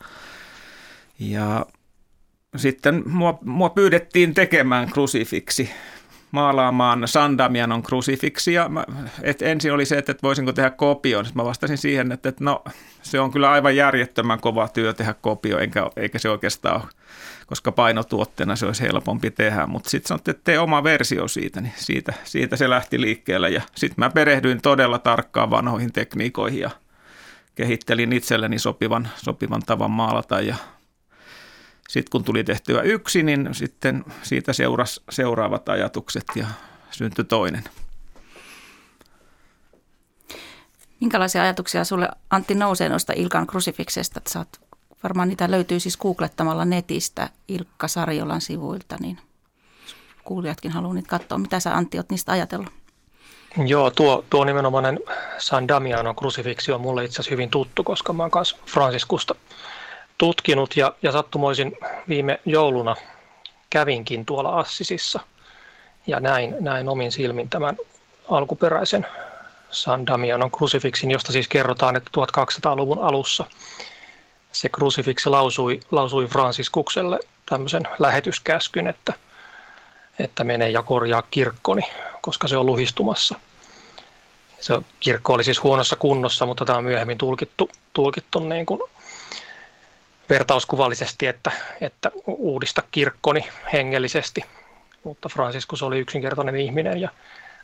ja 1.19 1.65
sitten 2.55 3.03
mua, 3.05 3.39
mua 3.45 3.69
pyydettiin 3.69 4.33
tekemään 4.33 4.89
krusifiksi, 4.89 5.69
maalaamaan 6.31 7.07
San 7.07 7.37
Damianon 7.37 7.83
krusifiksi. 7.83 8.53
Ja 8.53 8.69
mä, 8.69 8.85
et 9.21 9.41
ensin 9.41 9.73
oli 9.73 9.85
se, 9.85 9.97
että, 9.97 10.11
että 10.11 10.23
voisinko 10.23 10.53
tehdä 10.53 10.69
kopion. 10.69 11.25
Sitten 11.25 11.43
mä 11.43 11.47
vastasin 11.47 11.77
siihen, 11.77 12.11
että, 12.11 12.29
että 12.29 12.43
no, 12.43 12.63
se 13.01 13.19
on 13.19 13.31
kyllä 13.31 13.51
aivan 13.51 13.75
järjettömän 13.75 14.39
kova 14.39 14.67
työ 14.67 14.93
tehdä 14.93 15.15
kopio, 15.21 15.59
enkä, 15.59 15.89
eikä 15.95 16.19
se 16.19 16.29
oikeastaan 16.29 16.81
ole 16.81 16.89
koska 17.49 17.71
painotuotteena 17.71 18.55
se 18.55 18.65
olisi 18.65 18.83
helpompi 18.83 19.31
tehdä. 19.31 19.67
Mutta 19.67 19.89
sitten 19.89 20.07
sanottiin, 20.07 20.35
että 20.35 20.43
tee 20.43 20.59
oma 20.59 20.83
versio 20.83 21.27
siitä, 21.27 21.61
niin 21.61 21.73
siitä, 21.75 22.13
siitä 22.23 22.55
se 22.55 22.69
lähti 22.69 23.01
liikkeelle. 23.01 23.49
Ja 23.49 23.61
sitten 23.75 23.95
mä 23.97 24.09
perehdyin 24.09 24.61
todella 24.61 24.99
tarkkaan 24.99 25.49
vanhoihin 25.49 25.93
tekniikoihin 25.93 26.59
ja 26.59 26.69
kehittelin 27.55 28.13
itselleni 28.13 28.59
sopivan, 28.59 29.09
sopivan 29.15 29.61
tavan 29.65 29.91
maalata 29.91 30.41
ja 30.41 30.55
sitten 31.89 32.11
kun 32.11 32.23
tuli 32.23 32.43
tehtyä 32.43 32.81
yksi, 32.81 33.23
niin 33.23 33.49
sitten 33.51 34.05
siitä 34.23 34.53
seurasi 34.53 35.01
seuraavat 35.09 35.69
ajatukset 35.69 36.25
ja 36.35 36.47
syntyi 36.91 37.25
toinen. 37.25 37.63
Minkälaisia 40.99 41.41
ajatuksia 41.41 41.83
sulle 41.83 42.09
Antti 42.29 42.55
nousee 42.55 42.89
noista 42.89 43.13
Ilkan 43.15 43.47
krusifiksesta, 43.47 44.17
että 44.19 44.31
sä 44.31 44.39
oot 44.39 44.68
varmaan 45.03 45.29
niitä 45.29 45.51
löytyy 45.51 45.79
siis 45.79 45.97
googlettamalla 45.97 46.65
netistä 46.65 47.29
Ilkka 47.47 47.87
Sarjolan 47.87 48.41
sivuilta, 48.41 48.95
niin 48.99 49.19
kuulijatkin 50.23 50.71
haluaa 50.71 50.93
niitä 50.93 51.09
katsoa. 51.09 51.37
Mitä 51.37 51.59
sä 51.59 51.75
Antti 51.75 51.97
oot 51.97 52.09
niistä 52.09 52.31
ajatellut? 52.31 52.69
Joo, 53.65 53.91
tuo, 53.91 54.25
tuo 54.29 54.45
nimenomainen 54.45 54.99
San 55.37 55.67
Damiano 55.67 56.13
krusifiksi 56.13 56.71
on 56.71 56.81
mulle 56.81 57.03
itse 57.03 57.15
asiassa 57.15 57.31
hyvin 57.31 57.49
tuttu, 57.49 57.83
koska 57.83 58.13
mä 58.13 58.23
oon 58.23 58.31
kanssa 58.31 58.57
Franciskusta 58.65 59.35
tutkinut 60.17 60.77
ja, 60.77 60.93
ja 61.01 61.11
sattumoisin 61.11 61.77
viime 62.09 62.39
jouluna 62.45 62.95
kävinkin 63.69 64.25
tuolla 64.25 64.59
Assisissa 64.59 65.19
ja 66.07 66.19
näin, 66.19 66.55
näin 66.59 66.89
omin 66.89 67.11
silmin 67.11 67.49
tämän 67.49 67.77
alkuperäisen 68.29 69.07
San 69.71 70.07
Damianon 70.07 70.51
krusifiksin, 70.51 71.11
josta 71.11 71.31
siis 71.31 71.47
kerrotaan, 71.47 71.95
että 71.95 72.11
1200-luvun 72.17 72.99
alussa– 72.99 73.45
se 74.51 74.69
krusifiksi 74.69 75.29
lausui, 75.29 75.79
lausui 75.91 76.27
Franciskukselle 76.27 77.19
tämmöisen 77.45 77.83
lähetyskäskyn, 77.99 78.87
että, 78.87 79.13
että 80.19 80.43
mene 80.43 80.69
ja 80.69 80.83
korjaa 80.83 81.23
kirkkoni, 81.31 81.81
koska 82.21 82.47
se 82.47 82.57
on 82.57 82.65
luhistumassa. 82.65 83.39
Se 84.59 84.73
kirkko 84.99 85.33
oli 85.33 85.43
siis 85.43 85.63
huonossa 85.63 85.95
kunnossa, 85.95 86.45
mutta 86.45 86.65
tämä 86.65 86.77
on 86.77 86.83
myöhemmin 86.83 87.17
tulkittu, 87.17 87.69
tulkittu 87.93 88.39
niin 88.39 88.65
kuin 88.65 88.81
vertauskuvallisesti, 90.29 91.27
että, 91.27 91.51
että 91.81 92.11
uudista 92.25 92.83
kirkkoni 92.91 93.47
hengellisesti. 93.73 94.45
Mutta 95.03 95.29
Franciscus 95.29 95.83
oli 95.83 95.99
yksinkertainen 95.99 96.55
ihminen 96.55 97.01
ja 97.01 97.09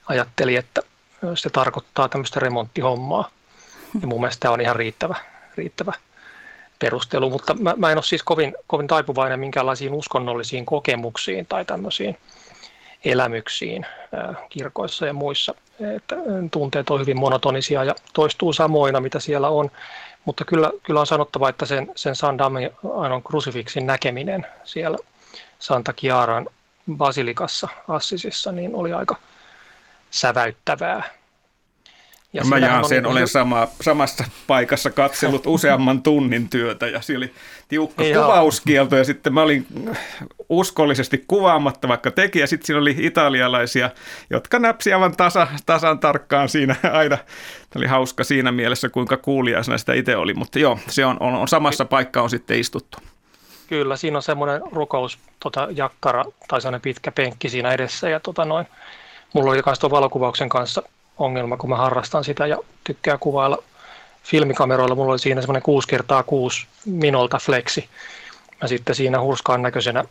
ajatteli, 0.06 0.56
että 0.56 0.82
se 1.36 1.50
tarkoittaa 1.50 2.10
tämmöistä 2.10 2.40
remonttihommaa. 2.40 3.30
Ja 4.02 4.08
mun 4.08 4.22
mielestä 4.22 4.40
tämä 4.40 4.54
on 4.54 4.62
ihan 4.62 4.76
riittävä, 4.76 5.16
riittävä 5.58 5.94
perustelu, 6.80 7.30
mutta 7.30 7.54
mä, 7.54 7.74
mä 7.78 7.92
en 7.92 7.98
ole 7.98 8.04
siis 8.04 8.24
kovin, 8.24 8.56
kovin 8.68 8.88
taipuvainen 8.88 9.40
minkäänlaisiin 9.40 9.94
uskonnollisiin 9.94 10.66
kokemuksiin 10.66 11.46
tai 11.46 11.66
tämmöisiin 11.66 12.18
elämyksiin 13.06 13.86
kirkoissa 14.50 15.06
ja 15.06 15.14
muissa. 15.14 15.56
Että 15.96 16.16
tunteet 16.52 16.90
on 16.90 17.00
hyvin 17.00 17.20
monotonisia 17.20 17.84
ja 17.84 17.96
toistuu 18.14 18.54
samoina, 18.54 19.00
mitä 19.00 19.20
siellä 19.20 19.50
on. 19.50 19.72
Mutta 20.26 20.46
kyllä, 20.46 20.72
kyllä 20.84 21.00
on 21.00 21.08
sanottava, 21.08 21.50
että 21.50 21.66
sen, 21.66 21.92
sen 21.96 22.16
San 22.16 22.38
Damianon 22.38 23.24
krusifiksin 23.24 23.86
näkeminen 23.86 24.46
siellä 24.64 24.98
Santa 25.60 25.94
Chiaran 25.94 26.48
basilikassa 26.98 27.68
Assisissa 27.88 28.52
niin 28.52 28.76
oli 28.76 28.94
aika 28.94 29.16
säväyttävää 30.12 31.04
ja 32.36 32.44
mä 32.44 32.58
jaan 32.58 32.86
sen, 32.86 33.06
olen 33.06 33.28
sama, 33.28 33.68
samassa 33.82 34.24
paikassa 34.48 34.92
katsellut 34.92 35.48
useamman 35.48 36.02
tunnin 36.02 36.50
työtä 36.50 36.88
ja 36.88 37.02
siellä 37.02 37.24
oli 37.24 37.34
tiukka 37.68 38.04
Joo. 38.04 38.24
kuvauskielto 38.24 38.96
ja 38.96 39.04
sitten 39.04 39.34
mä 39.34 39.42
olin 39.42 39.68
uskollisesti 40.50 41.24
kuvaamatta 41.28 41.88
vaikka 41.88 42.12
teki 42.12 42.40
ja 42.40 42.48
sitten 42.48 42.66
siinä 42.66 42.80
oli 42.80 42.96
italialaisia, 43.00 43.90
jotka 44.30 44.60
näpsi 44.60 44.94
aivan 44.94 45.16
tasa, 45.18 45.48
tasan 45.66 46.00
tarkkaan 46.00 46.50
siinä 46.50 46.76
aina. 46.94 47.18
Tämä 47.18 47.80
oli 47.80 47.88
hauska 47.88 48.24
siinä 48.24 48.52
mielessä, 48.52 48.90
kuinka 48.90 49.18
kuulijaisena 49.18 49.78
sitä 49.78 49.94
itse 49.94 50.16
oli, 50.16 50.34
mutta 50.34 50.60
joo, 50.60 50.80
se 50.88 51.06
on, 51.06 51.18
on, 51.20 51.36
on 51.36 51.48
samassa 51.48 51.86
paikka 51.86 52.22
on 52.22 52.30
sitten 52.30 52.60
istuttu. 52.60 52.98
Kyllä, 53.68 53.96
siinä 53.96 54.18
on 54.18 54.24
semmoinen 54.24 54.62
rukous, 54.72 55.20
tota, 55.40 55.68
jakkara 55.72 56.24
tai 56.48 56.62
sellainen 56.62 56.82
pitkä 56.82 57.12
penkki 57.12 57.50
siinä 57.50 57.72
edessä 57.72 58.10
ja 58.10 58.20
tota 58.20 58.46
noin. 58.46 58.66
Mulla 59.34 59.52
oli 59.52 59.62
myös 59.66 59.80
tuon 59.80 59.92
valokuvauksen 59.92 60.50
kanssa 60.50 60.84
ongelma, 61.18 61.58
kun 61.58 61.70
mä 61.70 61.78
harrastan 61.78 62.24
sitä 62.24 62.48
ja 62.48 62.58
tykkään 62.84 63.20
kuvailla 63.20 63.64
filmikameroilla. 64.24 64.96
Mulla 64.96 65.12
oli 65.12 65.20
siinä 65.20 65.42
semmoinen 65.42 65.64
6 65.64 65.88
kertaa 65.88 66.24
6 66.24 66.68
minolta 66.86 67.38
flexi. 67.38 67.90
Mä 68.62 68.68
sitten 68.68 68.96
siinä 68.96 69.22
hurskaan 69.22 69.62
näköisenä 69.62 70.04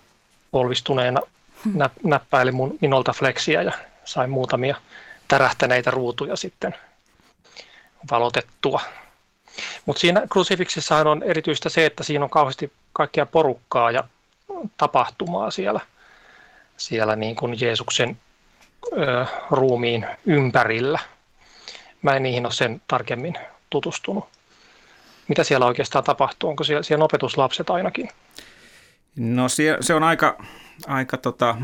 polvistuneena 0.50 1.20
hmm. 1.64 1.78
nä- 1.78 1.90
näppäilin 2.04 2.54
mun 2.54 2.78
minolta 2.80 3.12
flexiä 3.12 3.62
ja 3.62 3.72
sain 4.04 4.30
muutamia 4.30 4.76
tärähtäneitä 5.28 5.90
ruutuja 5.90 6.36
sitten 6.36 6.74
valotettua. 8.10 8.80
Mutta 9.86 10.00
siinä 10.00 10.22
krusifiksissahan 10.32 11.06
on 11.06 11.22
erityistä 11.22 11.68
se, 11.68 11.86
että 11.86 12.04
siinä 12.04 12.24
on 12.24 12.30
kauheasti 12.30 12.72
kaikkia 12.92 13.26
porukkaa 13.26 13.90
ja 13.90 14.04
tapahtumaa 14.76 15.50
siellä, 15.50 15.80
siellä 16.76 17.16
niin 17.16 17.36
kuin 17.36 17.60
Jeesuksen 17.60 18.16
ö, 18.92 19.26
ruumiin 19.50 20.06
ympärillä. 20.26 20.98
Mä 22.02 22.16
en 22.16 22.22
niihin 22.22 22.46
ole 22.46 22.52
sen 22.52 22.82
tarkemmin 22.88 23.34
tutustunut. 23.70 24.28
Mitä 25.28 25.44
siellä 25.44 25.66
oikeastaan 25.66 26.04
tapahtuu? 26.04 26.50
Onko 26.50 26.64
siellä, 26.64 26.82
siellä 26.82 27.04
opetuslapset 27.04 27.70
ainakin? 27.70 28.08
No 29.16 29.48
se, 29.48 29.76
se 29.80 29.94
on 29.94 30.02
aika, 30.02 30.38
aika 30.86 31.16
tota, 31.16 31.56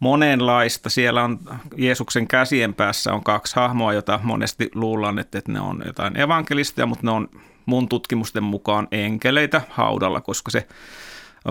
monenlaista. 0.00 0.90
Siellä 0.90 1.24
on 1.24 1.38
Jeesuksen 1.76 2.28
käsien 2.28 2.74
päässä 2.74 3.12
on 3.12 3.24
kaksi 3.24 3.56
hahmoa, 3.56 3.92
jota 3.92 4.20
monesti 4.22 4.70
luullaan, 4.74 5.18
että, 5.18 5.38
että 5.38 5.52
ne 5.52 5.60
on 5.60 5.82
jotain 5.86 6.20
evankelisteja, 6.20 6.86
mutta 6.86 7.06
ne 7.06 7.10
on 7.10 7.28
mun 7.66 7.88
tutkimusten 7.88 8.42
mukaan 8.42 8.88
enkeleitä 8.92 9.60
haudalla, 9.70 10.20
koska 10.20 10.50
se 10.50 10.66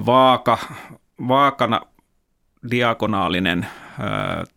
vaaka, 0.05 0.58
vaakana 1.27 1.82
diagonaalinen 2.72 3.67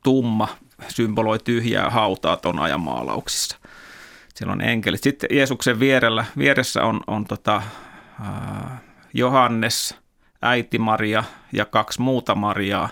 tumma 0.02 0.48
symboloi 0.88 1.38
tyhjää 1.38 1.90
hautaa 1.90 2.36
ton 2.36 2.58
ajan 2.58 2.80
maalauksissa. 2.80 3.58
Siellä 4.34 4.52
on 4.52 4.60
enkelit. 4.60 5.02
Sitten 5.02 5.28
Jeesuksen 5.32 5.80
vierellä, 5.80 6.24
vieressä 6.38 6.82
on, 6.84 7.00
on 7.06 7.24
tota, 7.24 7.62
Johannes, 9.14 9.94
äiti 10.42 10.78
Maria 10.78 11.24
ja 11.52 11.64
kaksi 11.64 12.00
muuta 12.00 12.34
Mariaa. 12.34 12.88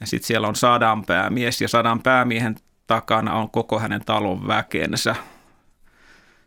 Ja 0.00 0.06
sitten 0.06 0.26
siellä 0.26 0.48
on 0.48 0.56
sadan 0.56 1.04
päämies 1.04 1.60
ja 1.60 1.68
sadan 1.68 2.02
päämiehen 2.02 2.56
takana 2.86 3.34
on 3.34 3.50
koko 3.50 3.78
hänen 3.78 4.04
talon 4.04 4.48
väkensä. 4.48 5.16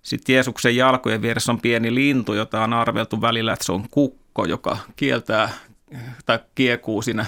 Sitten 0.02 0.34
Jeesuksen 0.34 0.76
jalkojen 0.76 1.22
vieressä 1.22 1.52
on 1.52 1.62
pieni 1.62 1.96
lintu, 1.96 2.34
jota 2.34 2.64
on 2.64 2.74
arveltu 2.74 3.22
välillä, 3.22 3.54
että 3.54 3.66
se 3.66 3.72
on 3.72 3.86
kukko, 3.92 4.46
joka 4.46 4.78
kieltää 4.96 5.50
tai 6.26 6.40
kiekuu 6.56 7.02
siinä 7.02 7.26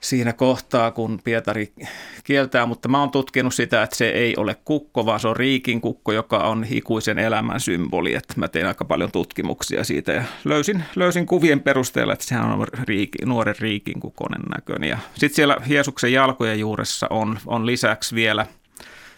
siinä 0.00 0.32
kohtaa, 0.32 0.90
kun 0.90 1.20
Pietari 1.24 1.72
kieltää, 2.24 2.66
mutta 2.66 2.88
mä 2.88 3.00
oon 3.00 3.10
tutkinut 3.10 3.54
sitä, 3.54 3.82
että 3.82 3.96
se 3.96 4.08
ei 4.08 4.36
ole 4.36 4.56
kukko, 4.64 5.06
vaan 5.06 5.20
se 5.20 5.28
on 5.28 5.36
riikin 5.36 5.80
kukko, 5.80 6.12
joka 6.12 6.38
on 6.38 6.66
ikuisen 6.70 7.18
elämän 7.18 7.60
symboli. 7.60 8.14
Että 8.14 8.34
mä 8.36 8.48
tein 8.48 8.66
aika 8.66 8.84
paljon 8.84 9.12
tutkimuksia 9.12 9.84
siitä 9.84 10.12
ja 10.12 10.24
löysin, 10.44 10.84
löysin 10.96 11.26
kuvien 11.26 11.60
perusteella, 11.60 12.12
että 12.12 12.24
sehän 12.24 12.52
on 12.52 12.66
riiki, 12.72 13.18
nuoren 13.24 13.54
riikin 13.58 14.00
kukonen 14.00 14.42
näköinen. 14.56 14.98
Sitten 15.14 15.36
siellä 15.36 15.56
Jeesuksen 15.66 16.12
jalkojen 16.12 16.60
juuressa 16.60 17.06
on, 17.10 17.38
on 17.46 17.66
lisäksi 17.66 18.14
vielä 18.14 18.46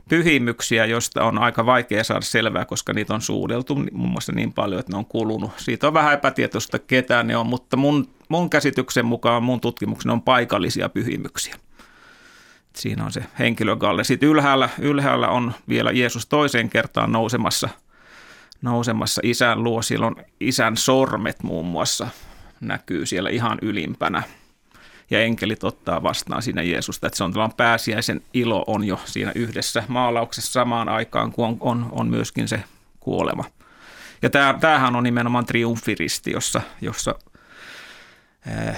pyhimyksiä, 0.08 0.86
joista 0.86 1.24
on 1.24 1.38
aika 1.38 1.66
vaikea 1.66 2.04
saada 2.04 2.20
selvää, 2.20 2.64
koska 2.64 2.92
niitä 2.92 3.14
on 3.14 3.20
suudeltu 3.20 3.74
muun 3.92 4.10
muassa 4.10 4.32
niin 4.32 4.52
paljon, 4.52 4.80
että 4.80 4.92
ne 4.92 4.98
on 4.98 5.06
kulunut. 5.06 5.50
Siitä 5.56 5.86
on 5.86 5.94
vähän 5.94 6.14
epätietoista, 6.14 6.78
ketään 6.78 7.26
ne 7.26 7.36
on, 7.36 7.46
mutta 7.46 7.76
mun, 7.76 8.08
mun 8.28 8.50
käsityksen 8.50 9.06
mukaan, 9.06 9.42
mun 9.42 9.60
tutkimuksen 9.60 10.12
on 10.12 10.22
paikallisia 10.22 10.88
pyhimyksiä. 10.88 11.54
Siinä 12.76 13.04
on 13.04 13.12
se 13.12 13.24
henkilögalle. 13.38 14.04
Sitten 14.04 14.28
ylhäällä, 14.28 14.68
ylhäällä 14.78 15.28
on 15.28 15.52
vielä 15.68 15.90
Jeesus 15.90 16.26
toiseen 16.26 16.70
kertaan 16.70 17.12
nousemassa, 17.12 17.68
nousemassa 18.62 19.20
isän 19.24 19.64
luo. 19.64 19.82
Silloin 19.82 20.16
isän 20.40 20.76
sormet 20.76 21.42
muun 21.42 21.66
muassa 21.66 22.08
näkyy 22.60 23.06
siellä 23.06 23.30
ihan 23.30 23.58
ylimpänä– 23.62 24.22
ja 25.10 25.20
enkelit 25.20 25.64
ottaa 25.64 26.02
vastaan 26.02 26.42
siinä 26.42 26.62
Jeesusta. 26.62 27.06
Että 27.06 27.16
se 27.16 27.24
on 27.24 27.32
tällainen 27.32 27.56
pääsiäisen 27.56 28.20
ilo 28.34 28.64
on 28.66 28.84
jo 28.84 29.00
siinä 29.04 29.32
yhdessä 29.34 29.84
maalauksessa 29.88 30.52
samaan 30.52 30.88
aikaan, 30.88 31.32
kun 31.32 31.46
on, 31.46 31.56
on, 31.60 31.88
on 31.92 32.08
myöskin 32.08 32.48
se 32.48 32.64
kuolema. 33.00 33.44
Ja 34.22 34.30
tämä, 34.30 34.58
tämähän 34.60 34.96
on 34.96 35.04
nimenomaan 35.04 35.46
triumfiristi, 35.46 36.30
jossa, 36.30 36.60
jossa 36.80 37.14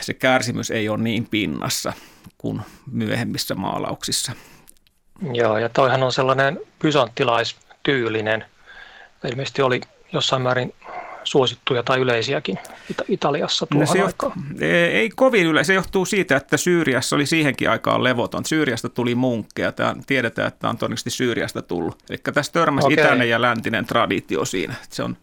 se 0.00 0.14
kärsimys 0.14 0.70
ei 0.70 0.88
ole 0.88 1.02
niin 1.02 1.26
pinnassa 1.30 1.92
kuin 2.38 2.60
myöhemmissä 2.92 3.54
maalauksissa. 3.54 4.32
Joo, 5.32 5.58
ja 5.58 5.68
toihan 5.68 6.02
on 6.02 6.12
sellainen 6.12 6.60
bysanttilaistyylinen, 6.78 8.44
ilmeisesti 9.30 9.62
oli 9.62 9.80
jossain 10.12 10.42
määrin 10.42 10.74
suosittuja 11.32 11.82
tai 11.82 12.00
yleisiäkin 12.00 12.58
Italiassa 13.08 13.66
tuohon 13.66 13.86
no 13.86 13.92
se 13.92 14.02
aikaan? 14.02 14.32
Ei 14.92 15.10
kovin 15.10 15.46
yleisiä. 15.46 15.66
Se 15.72 15.74
johtuu 15.74 16.04
siitä, 16.04 16.36
että 16.36 16.56
Syyriassa 16.56 17.16
oli 17.16 17.26
siihenkin 17.26 17.70
aikaan 17.70 18.04
levoton. 18.04 18.44
Syyriasta 18.44 18.88
tuli 18.88 19.14
munkkeja. 19.14 19.72
Tämä 19.72 19.94
tiedetään, 20.06 20.48
että 20.48 20.60
tämä 20.60 20.70
on 20.70 20.76
todennäköisesti 20.76 21.10
Syyriasta 21.10 21.62
tullut. 21.62 21.98
Eli 22.10 22.18
tässä 22.34 22.52
törmäsi 22.52 22.86
okay. 22.86 23.04
itäinen 23.04 23.30
ja 23.30 23.42
läntinen 23.42 23.86
traditio 23.86 24.44
siinä. 24.44 24.74
Se 24.90 25.02
on 25.02 25.16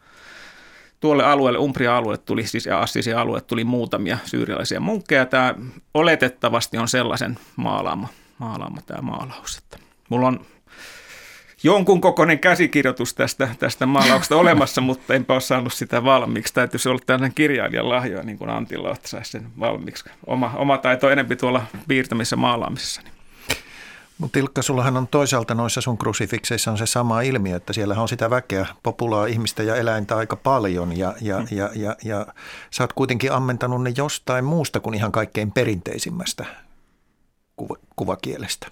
tuolle 0.99 1.23
alueelle, 1.23 1.59
Umbria-alueelle 1.59 2.23
tuli, 2.25 2.47
siis 2.47 2.65
ja 2.65 2.81
Assisi 2.81 3.13
alueelle 3.13 3.45
tuli 3.47 3.63
muutamia 3.63 4.17
syyrialaisia 4.25 4.79
munkkeja. 4.79 5.25
Tämä 5.25 5.55
oletettavasti 5.93 6.77
on 6.77 6.87
sellaisen 6.87 7.39
maalaama, 7.55 8.07
maalaama 8.37 8.81
tämä 8.85 9.01
maalaus. 9.01 9.57
Että 9.57 9.77
mulla 10.09 10.27
on 10.27 10.45
jonkun 11.63 12.01
kokoinen 12.01 12.39
käsikirjoitus 12.39 13.13
tästä, 13.13 13.49
tästä 13.59 13.85
maalauksesta 13.85 14.37
olemassa, 14.43 14.81
mutta 14.81 15.13
enpä 15.13 15.33
ole 15.33 15.41
saanut 15.41 15.73
sitä 15.73 16.03
valmiiksi. 16.03 16.53
Täytyisi 16.53 16.89
olla 16.89 16.99
tällainen 17.05 17.35
kirjailijan 17.35 17.89
lahjoja, 17.89 18.23
niin 18.23 18.37
kuin 18.37 18.49
Antilla, 18.49 18.91
että 18.91 19.07
saisi 19.07 19.31
sen 19.31 19.47
valmiiksi. 19.59 20.09
Oma, 20.27 20.53
oma 20.55 20.77
taito 20.77 21.07
on 21.07 21.13
enempi 21.13 21.35
tuolla 21.35 21.65
piirtämisessä 21.87 22.35
maalaamisessa. 22.35 23.01
Niin. 23.01 23.13
Mutta 24.19 24.39
Ilkka, 24.39 24.61
sullahan 24.61 24.97
on 24.97 25.07
toisaalta 25.07 25.55
noissa 25.55 25.81
sun 25.81 25.97
krusifikseissa 25.97 26.71
on 26.71 26.77
se 26.77 26.85
sama 26.85 27.21
ilmiö, 27.21 27.55
että 27.55 27.73
siellä 27.73 27.95
on 28.01 28.07
sitä 28.07 28.29
väkeä, 28.29 28.65
populaa 28.83 29.25
ihmistä 29.25 29.63
ja 29.63 29.75
eläintä 29.75 30.17
aika 30.17 30.35
paljon 30.35 30.97
ja, 30.97 31.13
ja, 31.21 31.39
mm. 31.39 31.47
ja, 31.51 31.69
ja, 31.75 31.95
ja 32.03 32.25
sä 32.71 32.83
oot 32.83 32.93
kuitenkin 32.93 33.31
ammentanut 33.31 33.83
ne 33.83 33.93
jostain 33.97 34.45
muusta 34.45 34.79
kuin 34.79 34.95
ihan 34.95 35.11
kaikkein 35.11 35.51
perinteisimmästä 35.51 36.45
kuva, 37.55 37.75
kuvakielestä. 37.95 38.67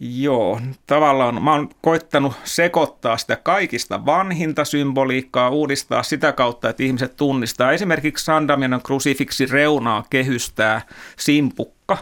Joo, 0.00 0.60
tavallaan 0.86 1.42
mä 1.42 1.52
oon 1.52 1.68
koittanut 1.82 2.32
sekoittaa 2.44 3.16
sitä 3.16 3.36
kaikista 3.36 4.06
vanhinta 4.06 4.64
symboliikkaa, 4.64 5.50
uudistaa 5.50 6.02
sitä 6.02 6.32
kautta, 6.32 6.70
että 6.70 6.82
ihmiset 6.82 7.16
tunnistaa. 7.16 7.72
Esimerkiksi 7.72 8.24
Sandamianon 8.24 8.82
krusifiksi 8.82 9.46
reunaa 9.46 10.04
kehystää 10.10 10.80
simpukka, 11.16 11.98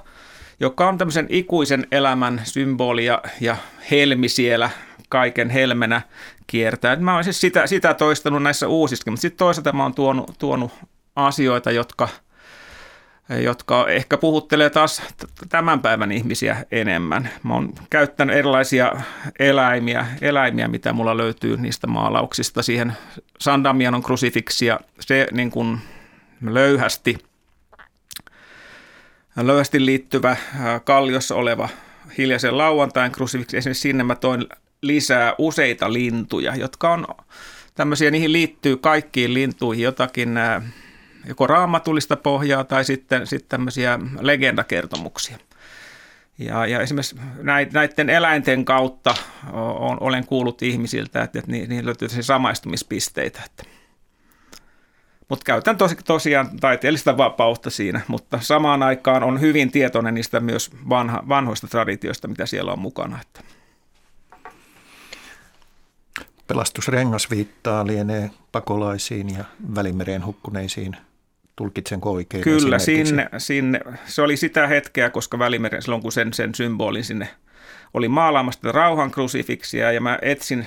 joka 0.61 0.89
on 0.89 0.99
tämmöisen 0.99 1.27
ikuisen 1.29 1.87
elämän 1.93 2.41
symboli 2.45 3.05
ja, 3.05 3.23
ja 3.41 3.57
helmi 3.91 4.29
siellä 4.29 4.71
kaiken 5.09 5.51
helmenä 5.51 6.03
kiertää. 6.47 6.97
Mä 6.97 7.15
oon 7.15 7.25
siis 7.25 7.41
sitä, 7.41 7.67
sitä 7.67 7.95
toistanut 7.95 8.43
näissä 8.43 8.69
uusissa, 8.69 9.11
mutta 9.11 9.23
sitten 9.23 9.39
toisaalta 9.39 9.73
mä 9.73 9.83
oon 9.83 9.95
tuonut, 9.95 10.39
tuonut 10.39 10.73
asioita, 11.17 11.71
jotka– 11.71 12.09
jotka 13.29 13.89
ehkä 13.89 14.17
puhuttelee 14.17 14.71
taas 14.71 15.03
tämän 15.49 15.81
päivän 15.81 16.13
ihmisiä 16.13 16.65
enemmän. 16.71 17.31
Mä 17.43 17.55
oon 17.55 17.73
käyttänyt 17.91 18.37
erilaisia 18.37 18.93
eläimiä, 19.39 20.07
eläimiä, 20.21 20.69
mitä 20.69 20.93
mulla 20.93 21.17
löytyy 21.17 21.57
niistä 21.57 21.87
maalauksista 21.87 22.63
siihen 22.63 22.93
Sandamianon 23.39 24.03
krusifiksi 24.03 24.67
se 25.01 25.27
niin 25.33 25.51
kuin 25.51 25.79
löyhästi, 26.43 27.19
löyhästi 29.37 29.87
liittyvä 29.87 30.31
äh, 30.31 30.39
kalliossa 30.85 31.35
oleva 31.35 31.69
hiljaisen 32.19 32.59
lauantain 32.59 33.13
krusifiksi. 33.13 33.57
Esimerkiksi 33.57 33.81
sinne 33.81 34.05
mä 34.05 34.15
toin 34.15 34.47
lisää 34.83 35.35
useita 35.39 35.93
lintuja, 35.93 36.57
jotka 36.57 36.93
on 36.93 37.07
tämmöisiä, 37.75 38.11
niihin 38.11 38.33
liittyy 38.33 38.77
kaikkiin 38.77 39.35
lintuihin 39.35 39.85
jotakin 39.85 40.37
äh, 40.37 40.63
joko 41.29 41.47
raamatullista 41.47 42.17
pohjaa 42.17 42.65
tai 42.65 42.85
sitten, 42.85 43.27
sitten 43.27 43.49
tämmöisiä 43.49 43.99
legendakertomuksia. 44.21 45.39
Ja, 46.39 46.67
ja 46.67 46.81
esimerkiksi 46.81 47.17
näiden 47.73 48.11
eläinten 48.11 48.65
kautta 48.65 49.15
olen 50.01 50.27
kuullut 50.27 50.63
ihmisiltä, 50.63 51.23
että, 51.23 51.39
että 51.39 51.51
niihin 51.51 51.87
löytyy 51.87 52.09
samaistumispisteitä. 52.09 53.43
Mutta 55.29 55.45
käytän 55.45 55.77
tos, 55.77 55.97
tosiaan 56.05 56.57
taiteellista 56.61 57.17
vapautta 57.17 57.71
siinä, 57.71 58.01
mutta 58.09 58.39
samaan 58.41 58.83
aikaan 58.83 59.23
on 59.23 59.41
hyvin 59.41 59.71
tietoinen 59.71 60.15
niistä 60.15 60.41
myös 60.41 60.71
vanha, 60.89 61.23
vanhoista 61.29 61.67
traditioista, 61.67 62.29
mitä 62.29 62.47
siellä 62.47 62.73
on 62.73 62.79
mukana. 62.79 63.19
Että. 63.21 63.41
Pelastusrengas 66.47 67.31
viittaa 67.31 67.87
lienee 67.87 68.31
pakolaisiin 68.53 69.35
ja 69.35 69.45
välimereen 69.75 70.25
hukkuneisiin 70.27 70.97
Tulkitsenko 71.57 72.13
oikein? 72.13 72.45
Kyllä, 72.45 72.79
sinne, 72.79 73.29
sinne, 73.39 73.81
se 74.07 74.23
oli 74.23 74.37
sitä 74.37 74.67
hetkeä, 74.67 75.11
koska 75.11 75.39
Välimeren, 75.39 75.83
silloin 75.83 76.03
kun 76.03 76.13
sen, 76.13 76.33
sen 76.35 76.55
symbolin 76.55 77.05
sinne 77.05 77.29
oli 77.95 78.09
maalaamasta 78.09 78.73
rauhan 78.73 79.11
krusifiksia 79.11 79.93
ja 79.93 80.01
mä 80.01 80.19
etsin 80.23 80.67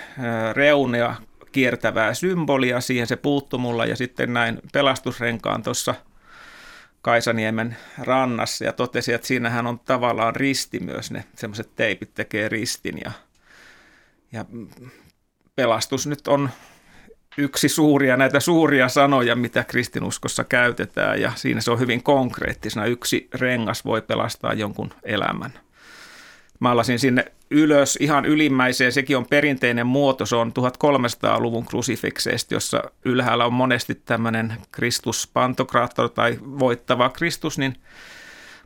reunea 0.53 1.15
kiertävää 1.51 2.13
symbolia, 2.13 2.81
siihen 2.81 3.07
se 3.07 3.15
puuttu 3.15 3.57
mulla 3.57 3.85
ja 3.85 3.95
sitten 3.95 4.33
näin 4.33 4.59
pelastusrenkaan 4.73 5.63
tuossa 5.63 5.95
Kaisaniemen 7.01 7.77
rannassa 7.97 8.65
ja 8.65 8.73
totesi, 8.73 9.13
että 9.13 9.27
siinähän 9.27 9.67
on 9.67 9.79
tavallaan 9.79 10.35
risti 10.35 10.79
myös, 10.79 11.11
ne 11.11 11.23
semmoiset 11.35 11.75
teipit 11.75 12.13
tekee 12.13 12.49
ristin 12.49 12.97
ja, 13.05 13.11
ja 14.31 14.45
pelastus 15.55 16.07
nyt 16.07 16.27
on 16.27 16.49
yksi 17.37 17.69
suuria 17.69 18.17
näitä 18.17 18.39
suuria 18.39 18.89
sanoja, 18.89 19.35
mitä 19.35 19.63
kristinuskossa 19.63 20.43
käytetään 20.43 21.21
ja 21.21 21.31
siinä 21.35 21.61
se 21.61 21.71
on 21.71 21.79
hyvin 21.79 22.03
konkreettisena. 22.03 22.85
Yksi 22.85 23.27
rengas 23.33 23.85
voi 23.85 24.01
pelastaa 24.01 24.53
jonkun 24.53 24.93
elämän. 25.03 25.59
Maalasin 26.59 26.99
sinne 26.99 27.25
ylös 27.49 27.97
ihan 28.01 28.25
ylimmäiseen, 28.25 28.91
sekin 28.91 29.17
on 29.17 29.25
perinteinen 29.25 29.87
muoto, 29.87 30.25
se 30.25 30.35
on 30.35 30.53
1300-luvun 30.59 31.65
krusifikseista, 31.65 32.53
jossa 32.53 32.83
ylhäällä 33.05 33.45
on 33.45 33.53
monesti 33.53 33.95
tämmöinen 33.95 34.53
Kristus 34.71 35.29
pantokraattor 35.33 36.09
tai 36.09 36.37
voittava 36.41 37.09
Kristus, 37.09 37.57
niin– 37.57 37.75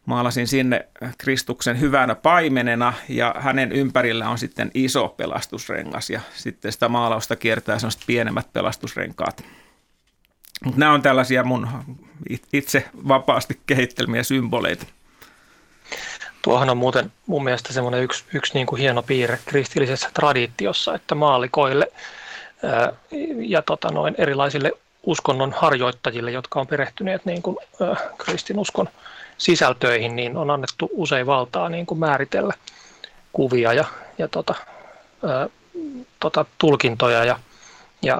maalasin 0.06 0.48
sinne 0.48 0.88
Kristuksen 1.18 1.80
hyvänä 1.80 2.16
paimenena 2.16 2.94
ja 3.10 3.36
hänen 3.40 3.72
ympärillä 3.72 4.30
on 4.30 4.38
sitten 4.38 4.72
iso 4.74 5.08
pelastusrengas 5.08 6.10
ja 6.10 6.22
sitten 6.36 6.72
sitä 6.72 6.90
maalausta 6.90 7.36
kiertää 7.36 7.80
sellaiset 7.80 8.02
pienemmät 8.08 8.54
pelastusrenkaat. 8.54 9.44
Mutta 10.64 10.80
nämä 10.80 10.94
on 10.94 11.02
tällaisia 11.02 11.44
mun 11.44 11.68
itse 12.54 12.86
vapaasti 13.08 13.60
kehittelmiä 13.66 14.24
symboleita. 14.24 14.86
Tuohan 16.42 16.70
on 16.70 16.78
muuten 16.78 17.12
mun 17.26 17.44
mielestä 17.44 17.74
semmoinen 17.74 18.04
yksi, 18.04 18.24
yksi 18.34 18.54
niin 18.54 18.68
kuin 18.68 18.82
hieno 18.82 19.04
piirre 19.04 19.40
kristillisessä 19.46 20.10
traditiossa, 20.14 20.96
että 20.96 21.16
maalikoille 21.16 21.92
ää, 22.64 22.94
ja 23.38 23.62
tota 23.62 23.92
noin, 23.92 24.16
erilaisille 24.18 24.72
uskonnon 25.04 25.54
harjoittajille, 25.58 26.32
jotka 26.32 26.60
on 26.60 26.68
perehtyneet 26.68 27.26
niin 27.26 27.42
kuin, 27.42 27.58
ää, 27.82 27.96
kristinuskon 28.18 28.90
sisältöihin, 29.38 30.16
niin 30.16 30.38
on 30.38 30.50
annettu 30.50 30.90
usein 30.92 31.26
valtaa 31.26 31.70
niin 31.70 31.86
kuin 31.86 32.00
määritellä 32.00 32.54
kuvia 33.34 33.74
ja, 33.74 33.86
ja 34.18 34.28
tota, 34.28 34.56
ää, 35.28 35.50
tota, 36.20 36.46
tulkintoja 36.58 37.26
ja, 37.26 37.40
ja 38.02 38.18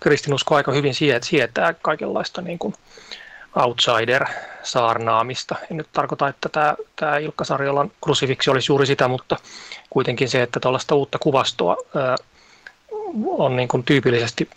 kristinusko 0.00 0.54
aika 0.54 0.72
hyvin 0.72 0.94
sietää 1.22 1.74
kaikenlaista 1.82 2.42
niin 2.42 2.58
kuin 2.58 2.74
outsider-saarnaamista. 3.56 5.56
En 5.70 5.76
nyt 5.76 5.88
tarkoita, 5.92 6.28
että 6.28 6.48
tämä, 6.48 6.74
tämä 6.96 7.18
Ilkka 7.18 7.44
Sarjolan 7.44 7.92
krusifiksi 8.04 8.50
olisi 8.50 8.72
juuri 8.72 8.86
sitä, 8.86 9.08
mutta 9.08 9.36
kuitenkin 9.90 10.28
se, 10.28 10.42
että 10.42 10.60
tällaista 10.60 10.94
uutta 10.94 11.18
kuvastoa 11.18 11.76
ää, 11.96 12.16
on 13.26 13.56
niin 13.56 13.68
kuin 13.68 13.84
tyypillisesti 13.84 14.50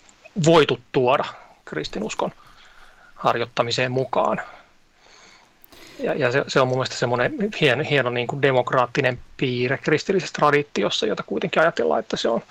voitu 0.46 0.80
tuoda 0.92 1.26
kristinuskon 1.66 2.32
harjoittamiseen 3.16 3.92
mukaan. 3.92 4.42
Ja, 6.00 6.14
ja 6.14 6.32
se, 6.32 6.44
se 6.48 6.60
on 6.60 6.68
mun 6.68 6.78
mielestä 6.78 6.96
semmoinen 6.96 7.34
hieno, 7.62 7.84
hieno 7.90 8.10
niin 8.10 8.28
kuin 8.28 8.42
demokraattinen 8.42 9.20
piirre 9.38 9.78
kristillisessä 9.78 10.34
traditiossa, 10.34 11.06
jota 11.06 11.24
kuitenkin 11.24 11.62
ajatellaan, 11.62 12.00
että 12.00 12.18
se 12.18 12.30
on 12.30 12.42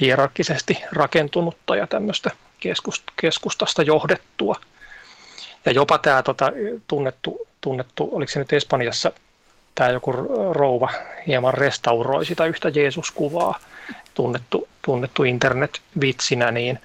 hierarkkisesti 0.00 0.78
rakentunutta 0.92 1.76
ja 1.76 1.86
tämmöistä 1.86 2.30
keskustasta 3.16 3.82
johdettua. 3.82 4.54
Ja 5.64 5.72
jopa 5.72 5.98
tämä 5.98 6.22
tota, 6.22 6.52
tunnettu, 6.86 7.46
tunnettu, 7.60 8.08
oliko 8.12 8.32
se 8.32 8.38
nyt 8.38 8.52
Espanjassa, 8.52 9.12
tämä 9.74 9.90
joku 9.90 10.12
rouva 10.52 10.90
hieman 11.26 11.54
restauroi 11.54 12.26
sitä 12.26 12.44
yhtä 12.44 12.68
Jeesus-kuvaa, 12.68 13.60
tunnettu, 14.14 14.68
tunnettu 14.82 15.24
internet-vitsinä, 15.24 16.50
niin 16.50 16.78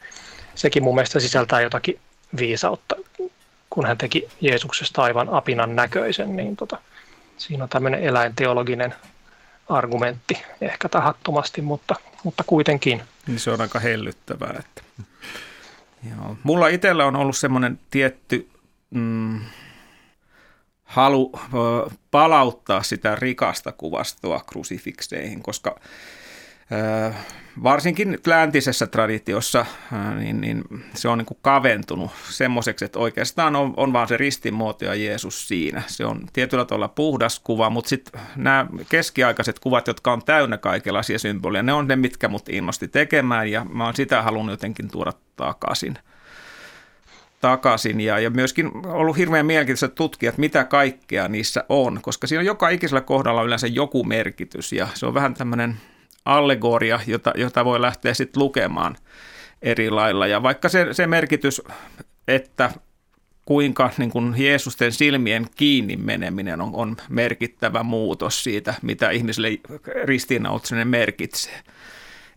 sekin 0.56 0.84
mun 0.84 0.96
mielestä 0.96 1.20
sisältää 1.20 1.62
jotakin 1.62 2.00
viisautta, 2.38 2.96
kun 3.74 3.86
hän 3.86 3.98
teki 3.98 4.28
Jeesuksesta 4.42 5.04
aivan 5.04 5.30
apinan 5.30 5.76
näköisen, 5.76 6.36
niin 6.36 6.56
tota, 6.56 6.78
siinä 7.38 7.64
on 7.64 7.70
tämmöinen 7.70 8.04
eläinteologinen 8.04 8.96
argumentti, 9.70 10.42
ehkä 10.62 10.90
tahattomasti, 10.90 11.62
mutta, 11.62 11.96
mutta 12.24 12.44
kuitenkin. 12.48 13.02
Niin 13.28 13.40
se 13.40 13.52
on 13.52 13.62
aika 13.62 13.80
hellyttävää. 13.80 14.56
Että. 14.60 14.82
Joo. 16.10 16.38
Mulla 16.44 16.68
itsellä 16.68 17.06
on 17.06 17.16
ollut 17.16 17.38
semmoinen 17.38 17.80
tietty 17.92 18.50
mm, 18.90 19.42
halu 20.84 21.32
palauttaa 22.12 22.84
sitä 22.84 23.16
rikasta 23.16 23.72
kuvastoa 23.72 24.44
krusifikseihin, 24.48 25.44
koska 25.44 25.80
varsinkin 27.64 28.20
läntisessä 28.26 28.88
traditiossa 28.88 29.66
niin, 30.20 30.42
niin 30.42 30.64
se 30.94 31.08
on 31.08 31.18
niin 31.18 31.26
kuin 31.26 31.38
kaventunut 31.42 32.12
semmoiseksi, 32.30 32.86
että 32.86 33.00
oikeastaan 33.00 33.56
on, 33.56 33.74
on 33.78 33.94
vaan 33.94 34.08
se 34.08 34.18
ristimuoto 34.18 34.86
ja 34.86 34.96
Jeesus 34.96 35.48
siinä. 35.48 35.82
Se 35.88 36.06
on 36.06 36.22
tietyllä 36.34 36.66
tavalla 36.66 36.88
puhdas 36.88 37.40
kuva, 37.40 37.70
mutta 37.70 37.90
sitten 37.90 38.22
nämä 38.36 38.68
keskiaikaiset 38.90 39.60
kuvat, 39.60 39.88
jotka 39.88 40.14
on 40.14 40.22
täynnä 40.26 40.58
kaikenlaisia 40.58 41.20
symboleja, 41.20 41.64
ne 41.64 41.74
on 41.74 41.88
ne, 41.88 41.96
mitkä 41.96 42.28
mut 42.28 42.50
innosti 42.50 42.88
tekemään 42.88 43.52
ja 43.52 43.66
mä 43.66 43.86
oon 43.86 43.96
sitä 43.96 44.22
halunnut 44.22 44.54
jotenkin 44.54 44.92
tuoda 44.92 45.14
takaisin 45.36 45.98
takaisin 47.42 48.02
ja, 48.02 48.20
ja 48.20 48.30
myöskin 48.30 48.72
ollut 48.86 49.18
hirveän 49.18 49.46
mielenkiintoista 49.46 49.96
tutkia, 49.96 50.30
että 50.30 50.40
mitä 50.40 50.64
kaikkea 50.64 51.28
niissä 51.28 51.64
on, 51.70 52.00
koska 52.02 52.28
siinä 52.28 52.40
on 52.40 52.46
joka 52.46 52.70
ikisellä 52.70 53.02
kohdalla 53.02 53.44
yleensä 53.44 53.68
joku 53.68 54.04
merkitys 54.04 54.74
ja 54.74 54.88
se 54.94 55.06
on 55.06 55.14
vähän 55.14 55.34
tämmöinen 55.34 55.78
allegoria, 56.26 57.00
jota, 57.08 57.34
jota 57.36 57.66
voi 57.66 57.82
lähteä 57.82 58.14
sitten 58.14 58.44
lukemaan 58.44 58.96
eri 59.62 59.90
lailla. 59.90 60.28
Ja 60.28 60.44
vaikka 60.44 60.70
se, 60.70 60.88
se 60.92 61.08
merkitys, 61.08 61.62
että 62.28 62.72
kuinka 63.46 63.90
niin 63.98 64.12
kuin 64.12 64.34
Jeesusten 64.38 64.92
silmien 64.92 65.48
kiinni 65.56 65.98
meneminen 65.98 66.62
on, 66.62 66.70
on 66.74 66.98
merkittävä 67.10 67.84
muutos 67.84 68.44
siitä, 68.44 68.74
mitä 68.82 69.10
ihmisille 69.10 69.50
ristiinnauttaminen 70.04 70.88
merkitsee. 70.88 71.62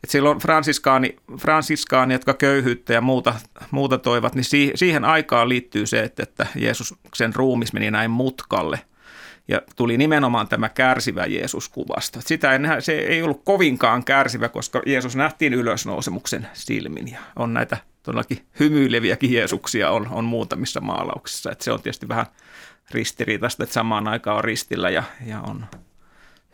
Et 0.04 0.10
silloin 0.10 0.38
fransiskaani, 0.38 1.16
fransiskaani, 1.38 2.14
jotka 2.14 2.34
köyhyyttä 2.34 2.92
ja 2.92 3.00
muuta, 3.00 3.34
muuta 3.70 3.98
toivat, 3.98 4.34
niin 4.34 4.44
siihen 4.74 5.04
aikaan 5.04 5.48
liittyy 5.48 5.86
se, 5.86 6.02
että, 6.02 6.22
että 6.22 6.46
Jeesuksen 6.54 7.34
ruumis 7.34 7.72
meni 7.72 7.90
näin 7.90 8.10
mutkalle– 8.10 8.80
ja 9.48 9.62
tuli 9.76 9.96
nimenomaan 9.96 10.48
tämä 10.48 10.68
kärsivä 10.68 11.26
Jeesus 11.26 11.68
kuvasta. 11.68 12.20
Sitä 12.20 12.52
en, 12.52 12.68
se 12.80 12.92
ei 12.92 13.22
ollut 13.22 13.42
kovinkaan 13.44 14.04
kärsivä, 14.04 14.48
koska 14.48 14.82
Jeesus 14.86 15.16
nähtiin 15.16 15.54
ylösnousemuksen 15.54 16.46
silmin 16.52 17.08
ja 17.12 17.18
on 17.36 17.54
näitä 17.54 17.76
todellakin 18.02 18.46
hymyileviäkin 18.60 19.32
Jeesuksia 19.32 19.90
on, 19.90 20.08
on 20.10 20.24
muutamissa 20.24 20.80
maalauksissa. 20.80 21.50
Että 21.50 21.64
se 21.64 21.72
on 21.72 21.82
tietysti 21.82 22.08
vähän 22.08 22.26
ristiriitaista, 22.90 23.62
että 23.62 23.74
samaan 23.74 24.08
aikaan 24.08 24.36
on 24.36 24.44
ristillä 24.44 24.90
ja, 24.90 25.02
ja 25.26 25.40
on 25.40 25.66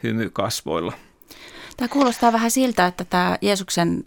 hymy 0.03 0.31
kasvoilla. 0.31 0.93
Tämä 1.77 1.89
kuulostaa 1.89 2.33
vähän 2.33 2.51
siltä, 2.51 2.87
että 2.87 3.05
tämä 3.05 3.39
Jeesuksen 3.41 4.05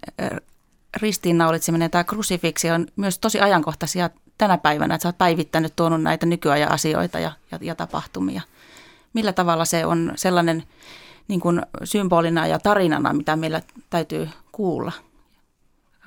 ristiinnaulitseminen, 0.95 1.91
tämä 1.91 2.03
krusifiksi 2.03 2.71
on 2.71 2.87
myös 2.95 3.19
tosi 3.19 3.39
ajankohtaisia 3.39 4.09
tänä 4.37 4.57
päivänä, 4.57 4.95
että 4.95 5.03
sä 5.03 5.09
oot 5.09 5.17
päivittänyt 5.17 5.75
tuonut 5.75 6.01
näitä 6.01 6.25
nykyajan 6.25 6.71
asioita 6.71 7.19
ja, 7.19 7.31
ja, 7.51 7.59
ja 7.61 7.75
tapahtumia– 7.75 8.41
millä 9.15 9.33
tavalla 9.33 9.65
se 9.65 9.85
on 9.85 10.13
sellainen 10.15 10.63
niin 11.27 11.39
kuin 11.39 11.61
symbolina 11.83 12.47
ja 12.47 12.59
tarinana, 12.59 13.13
mitä 13.13 13.35
meillä 13.35 13.61
täytyy 13.89 14.29
kuulla 14.51 14.91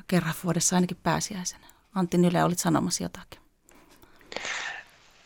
kerran 0.08 0.34
vuodessa 0.44 0.76
ainakin 0.76 0.96
pääsiäisenä. 1.02 1.66
Antti 1.94 2.18
Nyle, 2.18 2.44
olit 2.44 2.58
sanomassa 2.58 3.02
jotakin. 3.02 3.40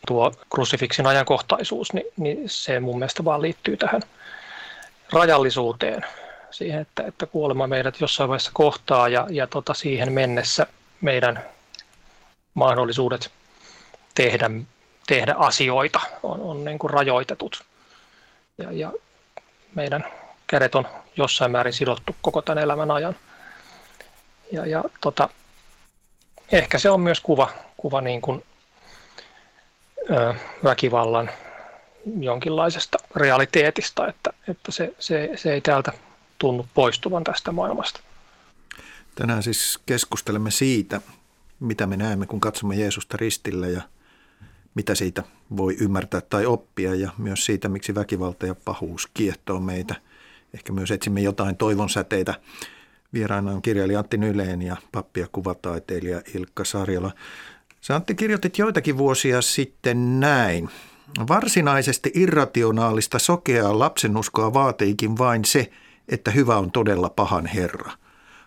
Tuo 0.07 0.31
krusifiksin 0.53 1.07
ajankohtaisuus, 1.07 1.93
niin, 1.93 2.05
niin 2.17 2.49
se 2.49 2.79
mun 2.79 2.99
mielestä 2.99 3.25
vaan 3.25 3.41
liittyy 3.41 3.77
tähän 3.77 4.01
rajallisuuteen, 5.13 6.05
siihen, 6.51 6.81
että, 6.81 7.03
että 7.03 7.25
kuolema 7.25 7.67
meidät 7.67 8.01
jossain 8.01 8.27
vaiheessa 8.29 8.51
kohtaa 8.53 9.07
ja, 9.07 9.27
ja 9.29 9.47
tota, 9.47 9.73
siihen 9.73 10.13
mennessä 10.13 10.67
meidän 11.01 11.45
mahdollisuudet 12.53 13.31
tehdä, 14.15 14.49
tehdä 15.07 15.35
asioita 15.37 15.99
on, 16.23 16.41
on 16.41 16.65
niin 16.65 16.79
kuin 16.79 16.91
rajoitetut 16.91 17.63
ja, 18.57 18.71
ja 18.71 18.93
meidän 19.75 20.05
kädet 20.47 20.75
on 20.75 20.87
jossain 21.17 21.51
määrin 21.51 21.73
sidottu 21.73 22.15
koko 22.21 22.41
tämän 22.41 22.63
elämän 22.63 22.91
ajan. 22.91 23.15
Ja, 24.51 24.65
ja 24.65 24.83
tota, 25.01 25.29
ehkä 26.51 26.79
se 26.79 26.89
on 26.89 27.01
myös 27.01 27.21
kuva, 27.21 27.49
kuva 27.77 28.01
niin 28.01 28.21
kuin, 28.21 28.43
ö, 30.11 30.33
väkivallan 30.63 31.29
jonkinlaisesta 32.19 32.97
realiteetista, 33.15 34.07
että, 34.07 34.33
että 34.47 34.71
se, 34.71 34.93
se, 34.99 35.29
se 35.35 35.53
ei 35.53 35.61
täältä 35.61 35.91
tunnu 36.37 36.67
poistuvan 36.73 37.23
tästä 37.23 37.51
maailmasta. 37.51 37.99
Tänään 39.15 39.43
siis 39.43 39.79
keskustelemme 39.85 40.51
siitä, 40.51 41.01
mitä 41.59 41.87
me 41.87 41.97
näemme, 41.97 42.25
kun 42.25 42.39
katsomme 42.39 42.75
Jeesusta 42.75 43.17
ristillä 43.17 43.67
ja 43.67 43.81
mitä 44.75 44.95
siitä 44.95 45.23
voi 45.57 45.77
ymmärtää 45.79 46.21
tai 46.21 46.45
oppia 46.45 46.95
ja 46.95 47.11
myös 47.17 47.45
siitä, 47.45 47.69
miksi 47.69 47.95
väkivalta 47.95 48.45
ja 48.45 48.55
pahuus 48.65 49.09
kiehtoo 49.13 49.59
meitä. 49.59 49.95
Ehkä 50.53 50.73
myös 50.73 50.91
etsimme 50.91 51.21
jotain 51.21 51.55
toivon 51.57 51.89
säteitä. 51.89 52.33
Vieraana 53.13 53.51
on 53.51 53.61
kirjailija 53.61 53.99
Antti 53.99 54.17
Nyleen 54.17 54.61
ja 54.61 54.77
pappi 54.91 55.19
ja 55.19 55.27
kuvataiteilija 55.31 56.21
Ilkka 56.35 56.63
Sarjala. 56.63 57.11
Sä 57.81 57.95
Antti 57.95 58.15
kirjoitit 58.15 58.57
joitakin 58.57 58.97
vuosia 58.97 59.41
sitten 59.41 60.19
näin. 60.19 60.69
Varsinaisesti 61.27 62.11
irrationaalista 62.13 63.19
sokeaa 63.19 63.79
lapsenuskoa 63.79 64.53
vaateikin 64.53 65.17
vain 65.17 65.45
se, 65.45 65.71
että 66.09 66.31
hyvä 66.31 66.57
on 66.57 66.71
todella 66.71 67.09
pahan 67.09 67.45
herra. 67.45 67.91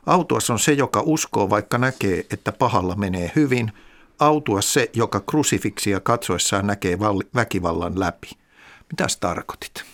Autuas 0.06 0.50
on 0.50 0.58
se, 0.58 0.72
joka 0.72 1.02
uskoo, 1.06 1.50
vaikka 1.50 1.78
näkee, 1.78 2.26
että 2.30 2.52
pahalla 2.52 2.94
menee 2.94 3.32
hyvin– 3.36 3.72
autua 4.18 4.62
se, 4.62 4.90
joka 4.92 5.20
krusifiksia 5.20 6.00
katsoessaan 6.00 6.66
näkee 6.66 6.98
väkivallan 7.34 8.00
läpi. 8.00 8.30
Mitäs 8.92 9.16
tarkoitit? 9.16 9.84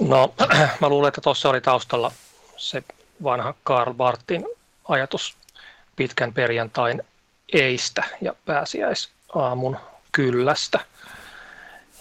No, 0.00 0.34
mä 0.80 0.88
luulen, 0.88 1.08
että 1.08 1.20
tuossa 1.20 1.48
oli 1.48 1.60
taustalla 1.60 2.12
se 2.56 2.82
vanha 3.22 3.54
Karl 3.64 3.94
Bartin 3.94 4.46
ajatus 4.88 5.36
pitkän 5.96 6.32
perjantain 6.32 7.02
eistä 7.52 8.04
ja 8.20 8.34
pääsiäisaamun 8.44 9.76
kyllästä. 10.12 10.80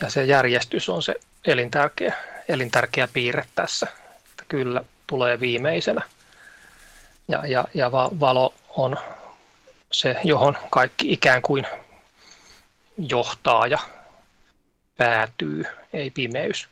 Ja 0.02 0.10
se 0.10 0.26
järjestys 0.26 0.89
on 0.89 1.04
se 1.04 1.15
elintärkeä, 1.46 2.13
elintärkeä 2.48 3.08
piirre 3.13 3.46
tässä, 3.56 3.88
että 4.32 4.43
kyllä 4.48 4.84
tulee 5.08 5.39
viimeisenä. 5.39 6.02
Ja, 7.28 7.46
ja, 7.46 7.65
ja 7.74 7.91
valo 7.91 8.54
on 8.70 8.98
se, 9.91 10.15
johon 10.23 10.58
kaikki 10.69 11.13
ikään 11.13 11.41
kuin 11.41 11.67
johtaa 12.97 13.67
ja 13.67 13.80
päätyy, 14.97 15.65
ei 15.93 16.12
pimeys. 16.12 16.67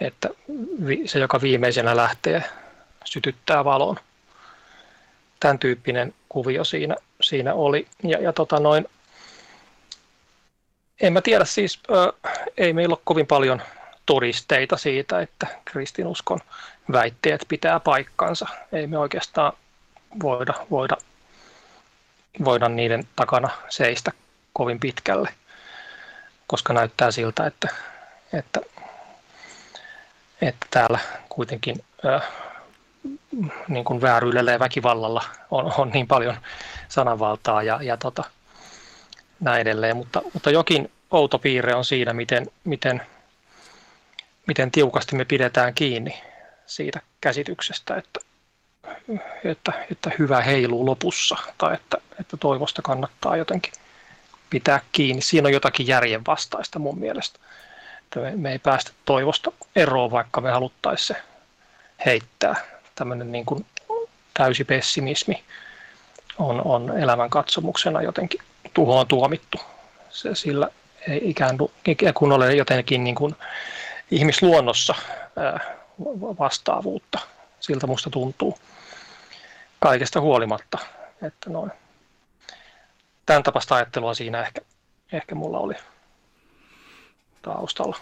Että 0.00 0.28
se, 1.06 1.18
joka 1.18 1.40
viimeisenä 1.40 1.96
lähtee, 1.96 2.44
sytyttää 3.04 3.64
valon. 3.64 3.96
Tämän 5.40 5.58
tyyppinen 5.58 6.14
kuvio 6.28 6.64
siinä, 6.64 6.96
siinä 7.20 7.54
oli. 7.54 7.86
Ja, 8.02 8.18
ja 8.18 8.32
tota 8.32 8.60
noin, 8.60 8.88
en 11.00 11.12
mä 11.12 11.20
tiedä 11.20 11.44
siis, 11.44 11.80
ö, 11.90 12.12
ei 12.56 12.72
meillä 12.72 12.92
ole 12.92 13.00
kovin 13.04 13.26
paljon 13.26 13.62
todisteita 14.06 14.76
siitä, 14.76 15.20
että 15.20 15.46
kristinuskon 15.64 16.40
väitteet 16.92 17.44
pitää 17.48 17.80
paikkansa. 17.80 18.46
Ei 18.72 18.86
me 18.86 18.98
oikeastaan 18.98 19.52
voida, 20.22 20.54
voida 20.70 20.96
voida 22.44 22.68
niiden 22.68 23.08
takana 23.16 23.50
seistä 23.68 24.12
kovin 24.52 24.80
pitkälle, 24.80 25.28
koska 26.46 26.72
näyttää 26.72 27.10
siltä, 27.10 27.46
että, 27.46 27.68
että, 28.32 28.60
että 30.42 30.66
täällä 30.70 30.98
kuitenkin 31.28 31.84
äh, 32.06 32.22
niin 33.68 33.84
kuin 33.84 34.00
vääryydellä 34.00 34.52
ja 34.52 34.58
väkivallalla 34.58 35.24
on, 35.50 35.72
on 35.78 35.90
niin 35.90 36.06
paljon 36.06 36.36
sananvaltaa 36.88 37.62
ja, 37.62 37.78
ja 37.82 37.96
tota, 37.96 38.24
näin 39.40 39.60
edelleen, 39.60 39.96
mutta, 39.96 40.22
mutta 40.32 40.50
jokin 40.50 40.92
outo 41.10 41.38
piirre 41.38 41.74
on 41.74 41.84
siinä, 41.84 42.12
miten, 42.12 42.46
miten, 42.64 43.02
miten 44.46 44.70
tiukasti 44.70 45.16
me 45.16 45.24
pidetään 45.24 45.74
kiinni 45.74 46.22
siitä 46.66 47.00
käsityksestä, 47.20 47.96
että, 47.96 48.20
että, 49.44 49.72
että 49.90 50.10
hyvä 50.18 50.40
heiluu 50.40 50.86
lopussa 50.86 51.36
tai 51.58 51.74
että, 51.74 51.98
että 52.20 52.36
toivosta 52.36 52.82
kannattaa 52.82 53.36
jotenkin 53.36 53.72
pitää 54.50 54.80
kiinni. 54.92 55.22
Siinä 55.22 55.46
on 55.46 55.52
jotakin 55.52 55.86
järjenvastaista 55.86 56.78
mun 56.78 56.98
mielestä. 56.98 57.38
Että 58.02 58.20
me, 58.20 58.32
me 58.36 58.52
ei 58.52 58.58
päästä 58.58 58.90
toivosta 59.04 59.52
eroon, 59.76 60.10
vaikka 60.10 60.40
me 60.40 60.50
haluttaisiin 60.50 61.06
se 61.06 61.16
heittää. 62.06 62.56
Tämmöinen 62.94 63.32
niin 63.32 63.46
kuin 63.46 63.66
täysi 64.34 64.64
pessimismi 64.64 65.44
on, 66.38 66.62
on 66.64 66.98
elämän 66.98 67.30
katsomuksena 67.30 68.02
jotenkin 68.02 68.40
tuhoon 68.74 69.06
tuomittu. 69.06 69.58
Se, 70.10 70.34
sillä 70.34 70.68
ei 71.08 71.30
ikään, 71.30 71.58
kuin 72.14 72.32
ole 72.32 72.54
jotenkin 72.54 73.04
niin 73.04 73.16
kuin 73.16 73.36
ihmisluonnossa 74.10 74.94
vastaavuutta. 76.38 77.18
Siltä 77.60 77.86
musta 77.86 78.10
tuntuu 78.10 78.58
kaikesta 79.84 80.20
huolimatta. 80.20 80.78
Että 81.22 81.50
noin. 81.50 81.70
Tämän 83.26 83.42
tapasta 83.42 83.74
ajattelua 83.74 84.14
siinä 84.14 84.42
ehkä, 84.42 84.60
ehkä 85.12 85.34
mulla 85.34 85.58
oli 85.58 85.74
taustalla. 87.42 87.96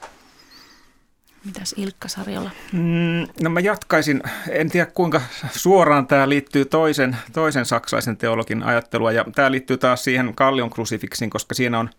Mitäs 1.45 1.75
Ilkka 1.77 2.09
Sarjola? 2.09 2.51
Mm, 2.73 3.27
no 3.43 3.51
mä 3.51 3.61
jatkaisin, 3.61 4.23
en 4.51 4.71
tiedä 4.71 4.87
kuinka 4.95 5.21
suoraan 5.51 6.07
tämä 6.07 6.29
liittyy 6.29 6.65
toisen, 6.65 7.17
toisen 7.33 7.67
saksaisen 7.67 8.17
teologin 8.17 8.63
ajattelua, 8.63 9.13
ja 9.13 9.25
tämä 9.35 9.51
liittyy 9.51 9.77
taas 9.77 10.05
siihen 10.05 10.35
Kallion 10.35 10.71
krusifiksin, 10.71 11.31
koska 11.31 11.55
siinä 11.55 11.79
on 11.79 11.91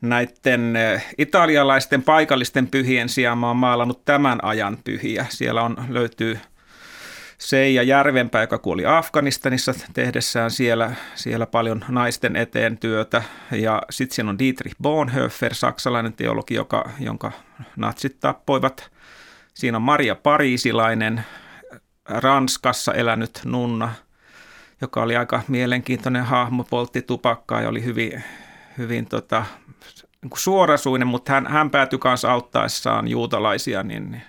näiden 0.00 0.76
eh, 0.76 1.06
italialaisten 1.18 2.02
paikallisten 2.02 2.66
pyhien 2.66 3.08
sijaan 3.08 3.38
mä 3.38 3.48
oon 3.48 3.56
maalannut 3.56 4.04
tämän 4.04 4.44
ajan 4.44 4.78
pyhiä. 4.84 5.26
Siellä 5.28 5.62
on, 5.62 5.76
löytyy 5.88 6.38
Seija 7.38 7.82
Järvenpää, 7.82 8.40
joka 8.40 8.58
kuoli 8.58 8.86
Afganistanissa 8.86 9.74
tehdessään 9.92 10.50
siellä, 10.50 10.94
siellä 11.14 11.46
paljon 11.46 11.84
naisten 11.88 12.36
eteen 12.36 12.78
työtä. 12.78 13.22
Ja 13.50 13.82
sitten 13.90 14.14
siinä 14.14 14.30
on 14.30 14.38
Dietrich 14.38 14.76
Bonhoeffer, 14.82 15.54
saksalainen 15.54 16.12
teologi, 16.12 16.54
joka, 16.54 16.90
jonka 17.00 17.32
natsit 17.76 18.20
tappoivat. 18.20 18.90
Siinä 19.54 19.76
on 19.76 19.82
Maria 19.82 20.14
Pariisilainen, 20.14 21.24
Ranskassa 22.04 22.94
elänyt 22.94 23.40
nunna, 23.44 23.94
joka 24.80 25.02
oli 25.02 25.16
aika 25.16 25.42
mielenkiintoinen 25.48 26.24
hahmo, 26.24 26.64
poltti 26.64 27.02
tupakkaa 27.02 27.60
ja 27.60 27.68
oli 27.68 27.84
hyvin, 27.84 28.24
hyvin 28.78 29.06
tota, 29.06 29.44
niin 30.22 30.30
suorasuinen, 30.36 31.08
mutta 31.08 31.32
hän, 31.32 31.46
hän 31.46 31.70
päätyi 31.70 31.98
kanssa 31.98 32.32
auttaessaan 32.32 33.08
juutalaisia 33.08 33.82
niin 33.82 34.22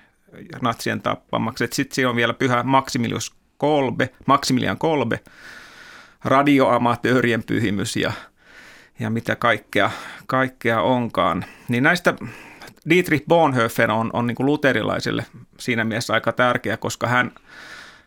natsien 0.62 1.02
tappamaksi. 1.02 1.68
Sitten 1.72 1.96
siinä 1.96 2.10
on 2.10 2.16
vielä 2.16 2.34
pyhä 2.34 2.64
Maximilius 2.64 3.36
Kolbe, 3.58 4.10
Maximilian 4.26 4.78
Kolbe, 4.78 5.20
radioamatöörien 6.24 7.44
pyhimys 7.44 7.96
ja, 7.96 8.12
ja 9.00 9.10
mitä 9.10 9.36
kaikkea, 9.36 9.92
kaikkea 10.28 10.82
onkaan. 10.82 11.46
Niin 11.68 11.84
näistä 11.84 12.14
Dietrich 12.90 13.26
Bonhoeffer 13.28 13.92
on, 13.92 14.10
on 14.14 14.28
niin 14.28 14.36
kuin 14.36 14.46
luterilaisille 14.46 15.26
siinä 15.60 15.84
mielessä 15.84 16.14
aika 16.14 16.32
tärkeä, 16.32 16.78
koska 16.78 17.08
hän, 17.08 17.32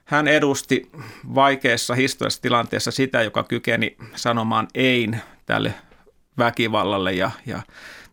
hän 0.04 0.28
edusti 0.28 0.90
vaikeassa 1.34 1.94
historiallisessa 1.94 2.42
tilanteessa 2.42 2.90
sitä, 2.90 3.22
joka 3.22 3.42
kykeni 3.42 3.96
sanomaan 4.14 4.68
ei 4.74 5.08
tälle 5.46 5.74
väkivallalle 6.38 7.12
ja, 7.12 7.30
ja 7.46 7.62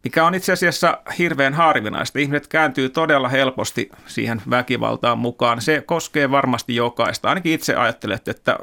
mikä 0.03 0.25
on 0.25 0.35
itse 0.35 0.53
asiassa 0.53 0.97
hirveän 1.17 1.53
harvinaista. 1.53 2.19
Ihmiset 2.19 2.47
kääntyy 2.47 2.89
todella 2.89 3.29
helposti 3.29 3.89
siihen 4.07 4.41
väkivaltaan 4.49 5.17
mukaan. 5.17 5.61
Se 5.61 5.81
koskee 5.85 6.31
varmasti 6.31 6.75
jokaista. 6.75 7.29
Ainakin 7.29 7.53
itse 7.53 7.75
ajattelet, 7.75 8.27
että 8.27 8.57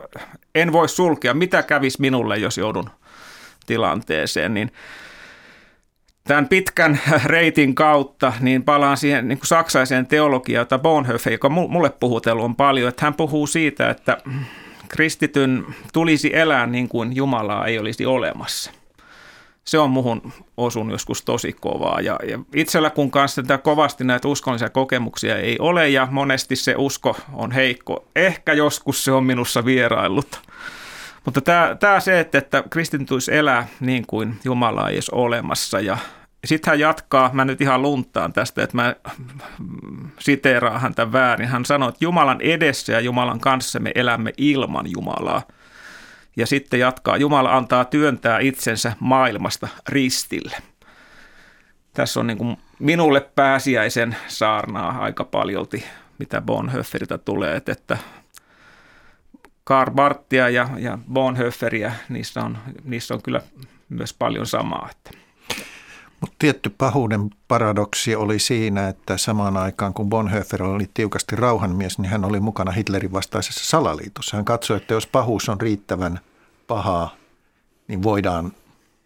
en 0.55 0.73
voi 0.73 0.89
sulkea, 0.89 1.35
mitä 1.35 1.63
kävisi 1.63 2.01
minulle, 2.01 2.37
jos 2.37 2.59
joudun 2.59 2.91
tilanteeseen. 3.67 4.55
Niin 4.55 4.73
tämän 6.25 6.49
pitkän 6.49 7.01
reitin 7.25 7.75
kautta 7.75 8.33
niin 8.41 8.63
palaan 8.63 8.97
siihen 8.97 9.29
niin 9.29 9.39
kuin 9.39 9.47
saksaiseen 9.47 10.07
teologiaan, 10.07 10.61
jota 10.61 10.79
Bonhoeffer, 10.79 11.33
joka 11.33 11.49
mulle 11.49 11.91
puhutellut 11.91 12.45
on 12.45 12.57
paljon, 12.57 12.89
että 12.89 13.07
hän 13.07 13.15
puhuu 13.15 13.47
siitä, 13.47 13.91
että 13.91 14.19
kristityn 14.89 15.65
tulisi 15.93 16.37
elää 16.37 16.67
niin 16.67 16.89
kuin 16.89 17.17
Jumalaa 17.17 17.67
ei 17.67 17.79
olisi 17.79 18.07
olemassa– 18.07 18.71
se 19.69 19.79
on 19.79 19.91
muhun 19.91 20.33
osun 20.57 20.91
joskus 20.91 21.23
tosi 21.23 21.53
kovaa. 21.53 22.01
Ja, 22.01 22.19
ja 22.29 22.39
itsellä 22.55 22.91
kun 22.91 23.11
kanssa 23.11 23.43
tätä 23.43 23.59
kovasti 23.59 24.05
näitä 24.05 24.29
uskollisia 24.29 24.71
kokemuksia 24.71 25.37
ei 25.37 25.57
ole 25.59 25.89
ja 25.89 26.09
monesti 26.11 26.57
se 26.57 26.75
usko 26.79 27.17
on 27.33 27.53
heikko. 27.53 28.05
Ehkä 28.17 28.53
joskus 28.53 29.05
se 29.05 29.13
on 29.13 29.25
minussa 29.25 29.65
vieraillut. 29.65 30.41
Mutta 31.25 31.41
tämä, 31.41 31.77
tämä 31.81 32.01
se, 32.01 32.21
että, 32.21 32.39
että 32.39 32.65
kristinuus 32.71 33.29
elää 33.29 33.67
niin 33.81 34.07
kuin 34.07 34.39
Jumala 34.45 34.89
ei 34.89 34.95
edes 34.95 35.11
olemassa 35.11 35.81
ja 35.81 35.99
sitten 36.45 36.71
hän 36.71 36.81
jatkaa, 36.81 37.31
mä 37.33 37.45
nyt 37.45 37.61
ihan 37.61 37.83
luntaan 37.83 38.33
tästä, 38.33 38.63
että 38.63 38.77
mä 38.77 38.97
siteeraan 40.19 40.81
häntä 40.81 41.13
väärin. 41.13 41.49
Hän 41.49 41.65
sanoi, 41.65 41.89
että 41.89 42.05
Jumalan 42.05 42.41
edessä 42.41 42.93
ja 42.93 43.01
Jumalan 43.01 43.41
kanssa 43.41 43.81
me 43.81 43.93
elämme 43.95 44.33
ilman 44.37 44.91
Jumalaa. 44.91 45.43
Ja 46.37 46.47
sitten 46.47 46.81
jatkaa, 46.81 47.17
Jumala 47.17 47.57
antaa 47.57 47.85
työntää 47.85 48.39
itsensä 48.39 48.93
maailmasta 49.01 49.69
ristille. 49.89 50.57
Tässä 51.93 52.21
on 52.21 52.27
niin 52.27 52.39
kuin 52.39 52.57
minulle 52.79 53.21
pääsiäisen 53.21 54.17
saarnaa 54.29 54.99
aika 54.99 55.25
paljolti, 55.25 55.85
mitä 56.19 56.41
Bonhoefferilta 56.41 57.19
tulee, 57.19 57.57
että, 57.57 57.73
Karl 59.65 59.91
Barttia 59.91 60.49
ja, 60.49 60.69
ja 60.79 60.99
niissä 62.09 62.41
on, 62.41 62.59
niissä 62.85 63.15
on 63.15 63.23
kyllä 63.23 63.41
myös 63.89 64.15
paljon 64.15 64.47
samaa. 64.47 64.89
Että. 64.91 65.26
Mutta 66.21 66.37
tietty 66.39 66.71
pahuuden 66.79 67.31
paradoksi 67.49 68.15
oli 68.15 68.39
siinä, 68.39 68.89
että 68.89 69.17
samaan 69.17 69.57
aikaan 69.57 69.95
kun 69.95 70.09
Bonhoeffer 70.09 70.63
oli 70.63 70.91
tiukasti 70.95 71.37
rauhanmies, 71.37 71.99
niin 71.99 72.11
hän 72.11 72.25
oli 72.25 72.41
mukana 72.41 72.71
Hitlerin 72.71 73.13
vastaisessa 73.13 73.65
salaliitossa. 73.65 74.37
Hän 74.37 74.45
katsoi, 74.45 74.77
että 74.77 74.95
jos 74.95 75.07
pahuus 75.07 75.49
on 75.49 75.61
riittävän 75.61 76.21
pahaa, 76.67 77.17
niin 77.89 78.03
voidaan 78.03 78.53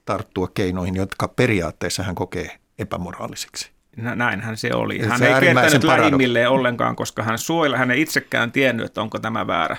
tarttua 0.04 0.48
keinoihin, 0.54 0.96
jotka 0.96 1.28
periaatteessa 1.28 2.02
hän 2.02 2.14
kokee 2.14 2.58
epämoraaliseksi. 2.78 3.70
Näinhän 3.96 4.56
se 4.56 4.70
oli. 4.74 4.98
Hän 4.98 5.18
se 5.18 5.34
ei 5.34 5.40
kiertänyt 5.40 5.84
lähimmilleen 5.84 6.50
ollenkaan, 6.50 6.96
koska 6.96 7.22
hän 7.22 7.38
suojella, 7.38 7.76
hän 7.76 7.90
ei 7.90 8.00
itsekään 8.00 8.52
tiennyt, 8.52 8.86
että 8.86 9.02
onko 9.02 9.18
tämä 9.18 9.46
väärä, 9.46 9.76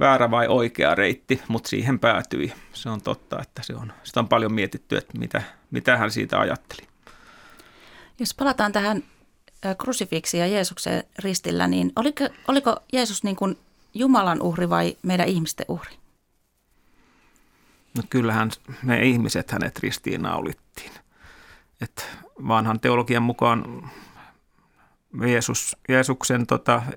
väärä 0.00 0.30
vai 0.30 0.46
oikea 0.48 0.94
reitti, 0.94 1.42
mutta 1.48 1.68
siihen 1.68 1.98
päätyi. 1.98 2.52
Se 2.72 2.90
on 2.90 3.00
totta, 3.00 3.42
että 3.42 3.62
se 3.62 3.74
on, 3.74 3.92
sitä 4.04 4.20
on 4.20 4.28
paljon 4.28 4.52
mietitty, 4.52 4.96
että 4.96 5.18
mitä, 5.18 5.42
mitä 5.70 5.96
hän 5.96 6.10
siitä 6.10 6.40
ajatteli. 6.40 6.88
Jos 8.18 8.34
palataan 8.34 8.72
tähän 8.72 9.02
krusifiksiin 9.78 10.40
ja 10.40 10.46
Jeesuksen 10.46 11.04
ristillä, 11.18 11.66
niin 11.66 11.92
oliko, 11.96 12.28
oliko 12.48 12.76
Jeesus 12.92 13.24
niin 13.24 13.36
kuin 13.36 13.58
Jumalan 13.94 14.42
uhri 14.42 14.70
vai 14.70 14.96
meidän 15.02 15.28
ihmisten 15.28 15.66
uhri? 15.68 15.92
No 17.96 18.02
kyllähän 18.10 18.50
me 18.82 19.02
ihmiset 19.02 19.50
hänet 19.50 19.78
ristiinnaulittiin. 19.78 20.92
Et 21.80 22.06
vanhan 22.48 22.80
teologian 22.80 23.22
mukaan 23.22 23.90
Jeesus, 25.26 25.76
Jeesuksen, 25.88 26.46
tota, 26.46 26.74
äh, 26.74 26.88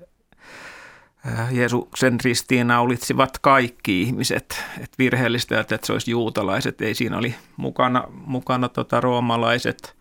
Jeesuksen 1.50 2.18
ristiinnaulitsivat 2.24 3.38
kaikki 3.38 4.02
ihmiset. 4.02 4.64
Et 4.80 4.90
virheellistä, 4.98 5.60
että 5.60 5.78
se 5.82 5.92
olisi 5.92 6.10
juutalaiset. 6.10 6.80
Ei 6.80 6.94
siinä 6.94 7.18
oli 7.18 7.34
mukana, 7.56 8.04
mukana 8.10 8.68
tota, 8.68 9.00
roomalaiset, 9.00 9.96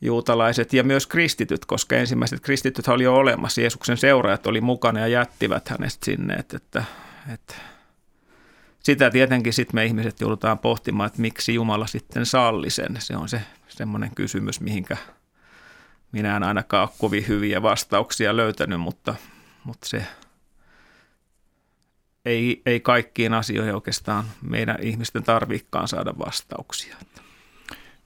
juutalaiset 0.00 0.72
ja 0.72 0.84
myös 0.84 1.06
kristityt, 1.06 1.64
koska 1.64 1.96
ensimmäiset 1.96 2.40
kristityt 2.40 2.88
oli 2.88 3.04
jo 3.04 3.14
olemassa. 3.14 3.60
Jeesuksen 3.60 3.96
seuraajat 3.96 4.46
oli 4.46 4.60
mukana 4.60 5.00
ja 5.00 5.08
jättivät 5.08 5.68
hänestä 5.68 6.04
sinne. 6.04 6.34
Että, 6.34 6.56
että, 6.56 6.84
että 7.34 7.54
sitä 8.80 9.10
tietenkin 9.10 9.52
sitten 9.52 9.74
me 9.74 9.84
ihmiset 9.84 10.20
joudutaan 10.20 10.58
pohtimaan, 10.58 11.06
että 11.06 11.20
miksi 11.20 11.54
Jumala 11.54 11.86
sitten 11.86 12.26
salli 12.26 12.70
sen. 12.70 12.96
Se 12.98 13.16
on 13.16 13.28
se 13.28 13.42
semmoinen 13.68 14.10
kysymys, 14.14 14.60
mihinkä 14.60 14.96
minä 16.12 16.36
en 16.36 16.42
ainakaan 16.42 16.88
ole 16.88 16.96
kovin 16.98 17.28
hyviä 17.28 17.62
vastauksia 17.62 18.36
löytänyt, 18.36 18.80
mutta, 18.80 19.14
mutta 19.68 19.88
se 19.88 20.06
ei, 22.24 22.62
ei 22.66 22.80
kaikkiin 22.80 23.34
asioihin 23.34 23.74
oikeastaan 23.74 24.24
meidän 24.42 24.78
ihmisten 24.82 25.22
tarvikkaan 25.22 25.88
saada 25.88 26.12
vastauksia. 26.18 26.96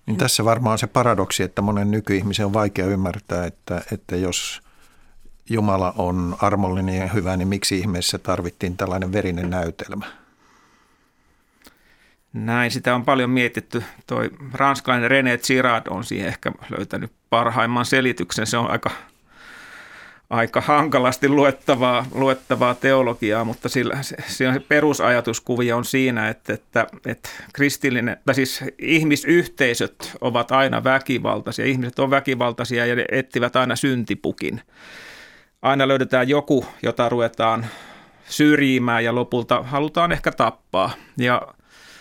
Niin 0.07 0.17
tässä 0.17 0.45
varmaan 0.45 0.79
se 0.79 0.87
paradoksi, 0.87 1.43
että 1.43 1.63
monen 1.63 1.91
nykyihmisen 1.91 2.47
on 2.47 2.53
vaikea 2.53 2.87
ymmärtää, 2.87 3.47
että, 3.47 3.83
että 3.93 4.17
jos 4.17 4.63
Jumala 5.51 5.95
on 5.97 6.37
armollinen 6.41 6.95
ja 6.95 7.07
hyvä, 7.07 7.37
niin 7.37 7.49
miksi 7.49 7.79
ihmeessä 7.79 8.19
tarvittiin 8.19 8.77
tällainen 8.77 9.13
verinen 9.13 9.51
näytelmä? 9.51 10.07
Näin, 12.33 12.71
sitä 12.71 12.95
on 12.95 13.05
paljon 13.05 13.31
mietitty. 13.31 13.85
Toi 14.07 14.31
ranskalainen 14.53 15.11
René 15.11 15.47
Girard 15.47 15.87
on 15.91 16.05
siihen 16.05 16.29
ehkä 16.29 16.53
löytänyt 16.77 17.13
parhaimman 17.31 17.85
selityksen. 17.85 18.47
Se 18.47 18.57
on 18.57 18.71
aika, 18.71 18.91
aika 20.33 20.61
hankalasti 20.61 21.29
luettavaa, 21.29 22.07
luettavaa 22.15 22.75
teologiaa, 22.75 23.45
mutta 23.45 23.69
sillä, 23.69 24.03
se, 24.03 24.17
se 24.27 24.61
perusajatuskuvi 24.69 25.73
on 25.73 25.85
siinä, 25.85 26.29
että, 26.29 26.53
että, 26.53 26.87
että 27.07 27.29
kristillinen, 27.53 28.17
tai 28.27 28.35
siis 28.35 28.65
ihmisyhteisöt 28.79 30.17
ovat 30.21 30.53
aina 30.53 30.85
väkivaltaisia. 30.85 31.65
Ihmiset 31.65 31.99
on 31.99 32.11
väkivaltaisia 32.11 32.87
ja 32.87 32.97
ne 32.97 33.05
etsivät 33.13 33.57
aina 33.57 33.77
syntipukin. 33.77 34.61
Aina 35.63 35.89
löydetään 35.89 36.29
joku, 36.29 36.67
jota 36.83 37.09
ruvetaan 37.09 37.67
syrjimään 38.29 39.05
ja 39.05 39.15
lopulta 39.15 39.63
halutaan 39.63 40.13
ehkä 40.13 40.33
tappaa. 40.33 40.91
Ja 41.19 41.43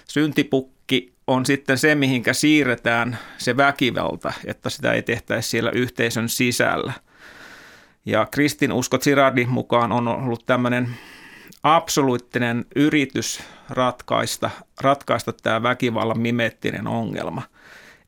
syntipukki 0.08 1.14
on 1.28 1.46
sitten 1.46 1.78
se, 1.78 1.96
mihinkä 1.96 2.34
siirretään 2.34 3.18
se 3.38 3.58
väkivalta, 3.58 4.34
että 4.46 4.70
sitä 4.70 4.94
ei 4.94 5.02
tehtäisi 5.02 5.50
siellä 5.50 5.72
yhteisön 5.72 6.30
sisällä. 6.30 6.94
Ja 8.06 8.28
kristinusko 8.32 9.00
Girardin 9.00 9.50
mukaan 9.50 9.92
on 9.92 10.08
ollut 10.08 10.46
tämmöinen 10.46 10.90
absoluuttinen 11.64 12.66
yritys 12.76 13.44
ratkaista, 13.70 14.50
ratkaista 14.82 15.34
tämä 15.34 15.64
väkivallan 15.64 16.20
mimettinen 16.20 16.88
ongelma. 16.88 17.42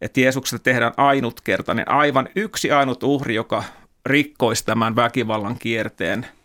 Että 0.02 0.20
Jeesuksesta 0.20 0.64
tehdään 0.64 0.94
ainutkertainen, 0.98 1.92
aivan 1.92 2.30
yksi 2.36 2.72
ainut 2.72 3.04
uhri, 3.04 3.36
joka 3.36 3.64
rikkoisi 4.06 4.66
tämän 4.66 4.96
väkivallan 4.96 5.60
kierteen– 5.60 6.26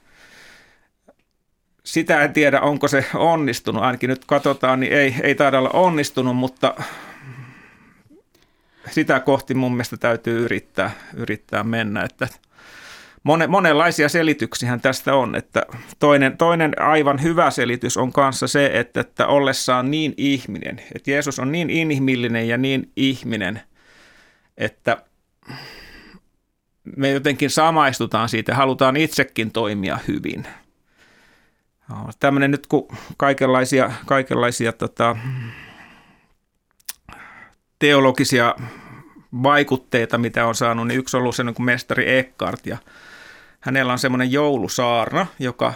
sitä 1.89 2.23
en 2.23 2.33
tiedä, 2.33 2.61
onko 2.61 2.89
se 2.89 3.05
onnistunut. 3.15 3.83
Ainakin 3.83 4.11
nyt 4.11 4.25
katsotaan, 4.25 4.81
niin 4.81 4.93
ei, 4.93 5.15
ei 5.23 5.35
taida 5.35 5.59
olla 5.59 5.71
onnistunut, 5.73 6.37
mutta 6.37 6.75
sitä 8.91 9.21
kohti 9.21 9.55
mun 9.55 9.73
mielestä 9.73 9.97
täytyy 9.97 10.45
yrittää, 10.45 10.91
yrittää 11.15 11.65
mennä. 11.65 12.03
Että 12.03 12.29
monen, 13.23 13.51
monenlaisia 13.51 14.09
selityksiä 14.09 14.79
tästä 14.83 15.15
on. 15.15 15.35
Että 15.35 15.67
toinen, 15.99 16.37
toinen 16.37 16.83
aivan 16.83 17.23
hyvä 17.23 17.51
selitys 17.51 17.97
on 17.97 18.13
kanssa 18.13 18.47
se, 18.47 18.71
että, 18.75 19.01
että 19.01 19.27
ollessaan 19.27 19.91
niin 19.91 20.15
ihminen, 20.17 20.83
että 20.95 21.11
Jeesus 21.11 21.39
on 21.39 21.53
niin 21.53 21.71
inhimillinen 21.71 22.49
ja 22.49 22.59
niin 22.59 22.93
ihminen, 22.97 23.61
että 24.57 24.97
me 26.97 27.11
jotenkin 27.11 27.51
samaistutaan 27.51 28.29
siitä, 28.29 28.55
halutaan 28.55 28.97
itsekin 28.97 29.51
toimia 29.51 29.99
hyvin– 30.09 30.47
tämmöinen 32.21 32.51
nyt 32.51 32.67
kun 32.67 32.89
kaikenlaisia, 33.17 33.93
kaikenlaisia 34.07 34.73
tota, 34.73 35.17
teologisia 37.79 38.55
vaikutteita, 39.43 40.19
mitä 40.19 40.47
on 40.47 40.55
saanut, 40.55 40.87
niin 40.87 40.99
yksi 40.99 41.17
on 41.17 41.23
ollut 41.23 41.37
se 41.37 41.45
niin 41.45 41.55
kuin 41.55 41.67
mestari 41.67 42.19
Eckhart 42.19 42.67
ja 42.67 42.79
hänellä 43.61 43.93
on 43.93 43.99
semmoinen 43.99 44.33
joulusaarna, 44.33 45.27
joka, 45.39 45.75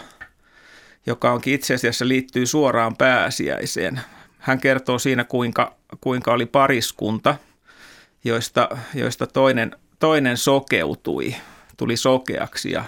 joka 1.06 1.32
onkin 1.32 1.54
itse 1.54 1.74
asiassa 1.74 2.08
liittyy 2.08 2.46
suoraan 2.46 2.96
pääsiäiseen. 2.96 4.00
Hän 4.38 4.60
kertoo 4.60 4.98
siinä, 4.98 5.24
kuinka, 5.24 5.74
kuinka 6.00 6.32
oli 6.32 6.46
pariskunta, 6.46 7.36
joista, 8.24 8.68
joista 8.94 9.26
toinen, 9.26 9.76
toinen 9.98 10.36
sokeutui, 10.36 11.34
tuli 11.76 11.96
sokeaksi 11.96 12.70
ja 12.70 12.84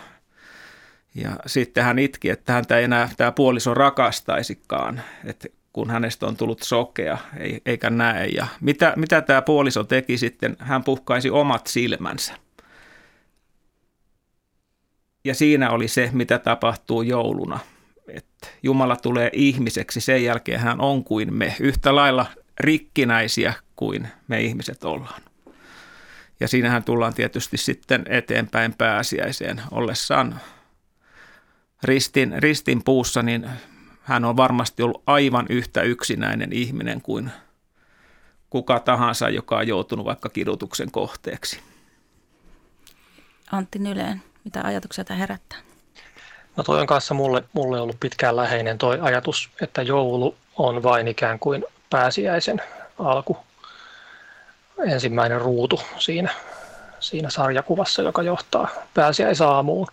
ja 1.15 1.37
sitten 1.47 1.85
hän 1.85 1.99
itki, 1.99 2.31
että 2.31 2.53
häntä 2.53 2.79
ei 2.79 2.85
enää 2.85 3.11
tämä 3.17 3.33
puoliso 3.33 3.75
rakastaisikaan, 3.75 5.03
että 5.25 5.49
kun 5.75 5.91
hänestä 5.91 6.27
on 6.27 6.37
tullut 6.37 6.63
sokea 6.63 7.19
eikä 7.67 7.91
näe. 7.91 8.27
Ja 8.27 8.47
mitä, 8.61 8.93
mitä 8.97 9.21
tämä 9.21 9.43
puoliso 9.43 9.85
teki 9.85 10.19
sitten? 10.19 10.57
Hän 10.59 10.85
puhkaisi 10.85 11.31
omat 11.31 11.67
silmänsä. 11.67 12.35
Ja 15.25 15.35
siinä 15.35 15.71
oli 15.71 15.89
se, 15.89 16.11
mitä 16.13 16.39
tapahtuu 16.39 17.03
jouluna. 17.03 17.59
Että 18.09 18.49
Jumala 18.63 18.97
tulee 18.97 19.31
ihmiseksi, 19.33 20.01
sen 20.01 20.25
jälkeen 20.25 20.61
hän 20.61 20.81
on 20.81 21.05
kuin 21.05 21.35
me, 21.35 21.57
yhtä 21.61 21.95
lailla 21.95 22.27
rikkinäisiä 22.61 23.53
kuin 23.77 24.09
me 24.29 24.41
ihmiset 24.41 24.85
ollaan. 24.85 25.23
Ja 26.41 26.49
siinähän 26.49 26.85
tullaan 26.85 27.15
tietysti 27.15 27.57
sitten 27.57 28.05
eteenpäin 28.09 28.75
pääsiäiseen 28.75 29.63
ollessaan 29.71 30.41
ristin, 31.83 32.35
ristin 32.43 32.85
puussa, 32.85 33.23
niin 33.23 33.51
hän 34.05 34.25
on 34.25 34.37
varmasti 34.37 34.83
ollut 34.83 35.03
aivan 35.07 35.47
yhtä 35.49 35.83
yksinäinen 35.83 36.53
ihminen 36.53 37.01
kuin 37.01 37.31
kuka 38.51 38.81
tahansa, 38.81 39.29
joka 39.29 39.59
on 39.59 39.69
joutunut 39.69 40.07
vaikka 40.07 40.29
kidutuksen 40.29 40.91
kohteeksi. 40.91 41.61
Antti 43.53 43.79
Nyleen, 43.79 44.23
mitä 44.45 44.63
ajatuksia 44.65 45.05
tämä 45.05 45.19
herättää? 45.19 45.59
No 46.57 46.65
toi 46.65 46.81
on 46.81 46.87
kanssa 46.87 47.15
mulle, 47.15 47.45
mulle 47.53 47.81
ollut 47.81 48.01
pitkään 48.01 48.37
läheinen 48.37 48.79
toi 48.79 48.99
ajatus, 49.01 49.51
että 49.61 49.83
joulu 49.83 50.37
on 50.57 50.83
vain 50.83 51.09
ikään 51.09 51.39
kuin 51.39 51.65
pääsiäisen 51.91 52.63
alku. 52.99 53.37
Ensimmäinen 54.87 55.41
ruutu 55.41 55.81
siinä, 55.99 56.35
siinä 57.01 57.31
sarjakuvassa, 57.31 58.03
joka 58.03 58.23
johtaa 58.23 58.69
pääsiäisaamuun. 58.95 59.87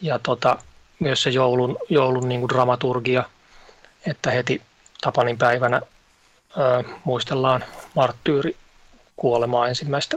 Ja 0.00 0.18
tota, 0.18 0.58
myös 1.00 1.22
se 1.22 1.30
joulun, 1.30 1.78
joulun 1.88 2.28
niin 2.28 2.40
kuin 2.40 2.48
dramaturgia, 2.48 3.24
että 4.06 4.30
heti 4.30 4.62
Tapanin 5.00 5.38
päivänä 5.38 5.80
ö, 6.56 6.84
muistellaan 7.04 7.64
marttyyri 7.94 8.56
kuolemaa 9.16 9.68
ensimmäistä 9.68 10.16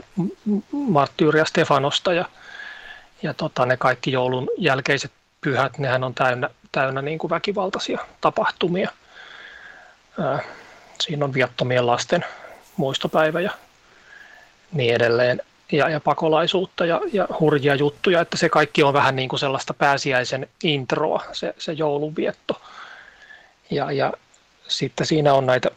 marttyyriä 0.72 1.44
Stefanosta 1.44 2.12
ja, 2.12 2.24
ja 3.22 3.34
tota, 3.34 3.66
ne 3.66 3.76
kaikki 3.76 4.12
joulun 4.12 4.48
jälkeiset 4.58 5.12
pyhät, 5.40 5.78
nehän 5.78 6.04
on 6.04 6.14
täynnä, 6.14 6.50
täynnä 6.72 7.02
niin 7.02 7.18
kuin 7.18 7.30
väkivaltaisia 7.30 8.06
tapahtumia. 8.20 8.90
Ö, 10.18 10.38
siinä 11.00 11.24
on 11.24 11.34
viattomien 11.34 11.86
lasten 11.86 12.24
muistopäivä 12.76 13.40
ja 13.40 13.50
niin 14.72 14.94
edelleen 14.94 15.42
ja, 15.72 15.88
ja 15.88 16.00
pakolaisuutta 16.00 16.86
ja, 16.86 17.00
ja 17.12 17.28
hurjia 17.40 17.74
juttuja, 17.74 18.20
että 18.20 18.36
se 18.36 18.48
kaikki 18.48 18.82
on 18.82 18.94
vähän 18.94 19.16
niin 19.16 19.28
kuin 19.28 19.40
sellaista 19.40 19.74
pääsiäisen 19.74 20.48
introa, 20.62 21.24
se, 21.32 21.54
se 21.58 21.72
joulunvietto. 21.72 22.60
Ja, 23.70 23.92
ja 23.92 24.12
sitten 24.68 25.06
siinä 25.06 25.34
on 25.34 25.46
näitä 25.46 25.70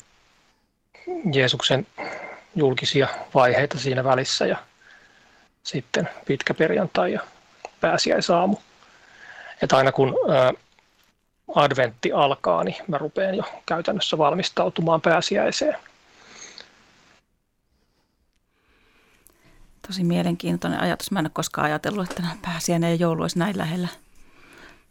Jeesuksen 1.34 1.88
julkisia 2.56 3.08
vaiheita 3.34 3.80
siinä 3.80 4.04
välissä 4.04 4.46
ja 4.46 4.58
sitten 5.64 6.10
pitkä 6.26 6.54
perjantai 6.54 7.14
ja 7.14 7.20
pääsiäisaamu. 7.82 8.58
Että 9.62 9.78
aina 9.78 9.92
kun 9.92 10.16
ää, 10.30 10.54
adventti 11.56 12.12
alkaa, 12.12 12.64
niin 12.64 12.76
mä 12.88 12.98
rupean 12.98 13.36
jo 13.36 13.44
käytännössä 13.66 14.18
valmistautumaan 14.18 15.02
pääsiäiseen– 15.02 15.78
Tosi 19.88 20.04
mielenkiintoinen 20.04 20.80
ajatus. 20.80 21.12
Mä 21.12 21.20
en 21.20 21.26
ole 21.26 21.32
koskaan 21.34 21.66
ajatellut, 21.66 22.10
että 22.10 22.24
pääsiäinen 22.42 22.90
ja 22.90 22.96
joulu 22.96 23.22
olisi 23.22 23.40
näin 23.40 23.58
lähellä 23.58 23.88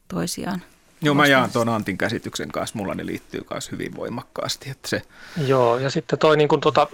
toisiaan. 0.09 0.63
Joo, 1.03 1.15
mä 1.15 1.27
jaan 1.27 1.51
tuon 1.51 1.69
Antin 1.69 1.99
käsityksen 1.99 2.49
kanssa. 2.49 2.79
Mulla 2.79 2.95
ne 2.95 3.07
liittyy 3.07 3.41
myös 3.51 3.71
hyvin 3.71 3.97
voimakkaasti. 3.97 4.71
Että 4.71 4.89
se... 4.89 5.03
Joo, 5.47 5.79
ja 5.79 5.91
sitten 5.91 6.19
toi 6.19 6.37
niin 6.37 6.49
kuin 6.49 6.61
tuota, 6.61 6.87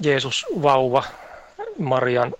Jeesus 0.00 0.46
vauva 0.62 1.04
Marian 1.78 2.34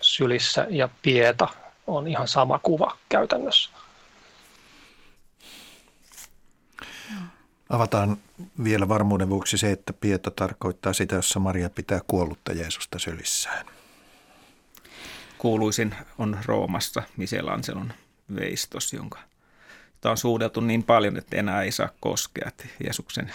sylissä 0.00 0.66
ja 0.70 0.88
Pieta 1.02 1.48
on 1.86 2.08
ihan 2.08 2.28
sama 2.28 2.58
kuva 2.58 2.96
käytännössä. 3.08 3.70
Avataan 7.70 8.16
vielä 8.64 8.88
varmuuden 8.88 9.30
vuoksi 9.30 9.58
se, 9.58 9.70
että 9.70 9.92
Pieta 9.92 10.30
tarkoittaa 10.30 10.92
sitä, 10.92 11.16
jossa 11.16 11.40
Maria 11.40 11.70
pitää 11.70 12.00
kuollutta 12.06 12.52
Jeesusta 12.52 12.98
sylissään 12.98 13.66
kuuluisin 15.40 15.94
on 16.18 16.38
Roomassa 16.46 17.02
Michelangelon 17.16 17.92
veistos, 18.34 18.92
jonka 18.92 19.18
Tämä 20.00 20.10
on 20.10 20.16
suudeltu 20.16 20.60
niin 20.60 20.82
paljon, 20.82 21.16
että 21.16 21.36
enää 21.36 21.62
ei 21.62 21.72
saa 21.72 21.88
koskea. 22.00 22.48
Että 22.48 22.64
Jeesuksen 22.84 23.32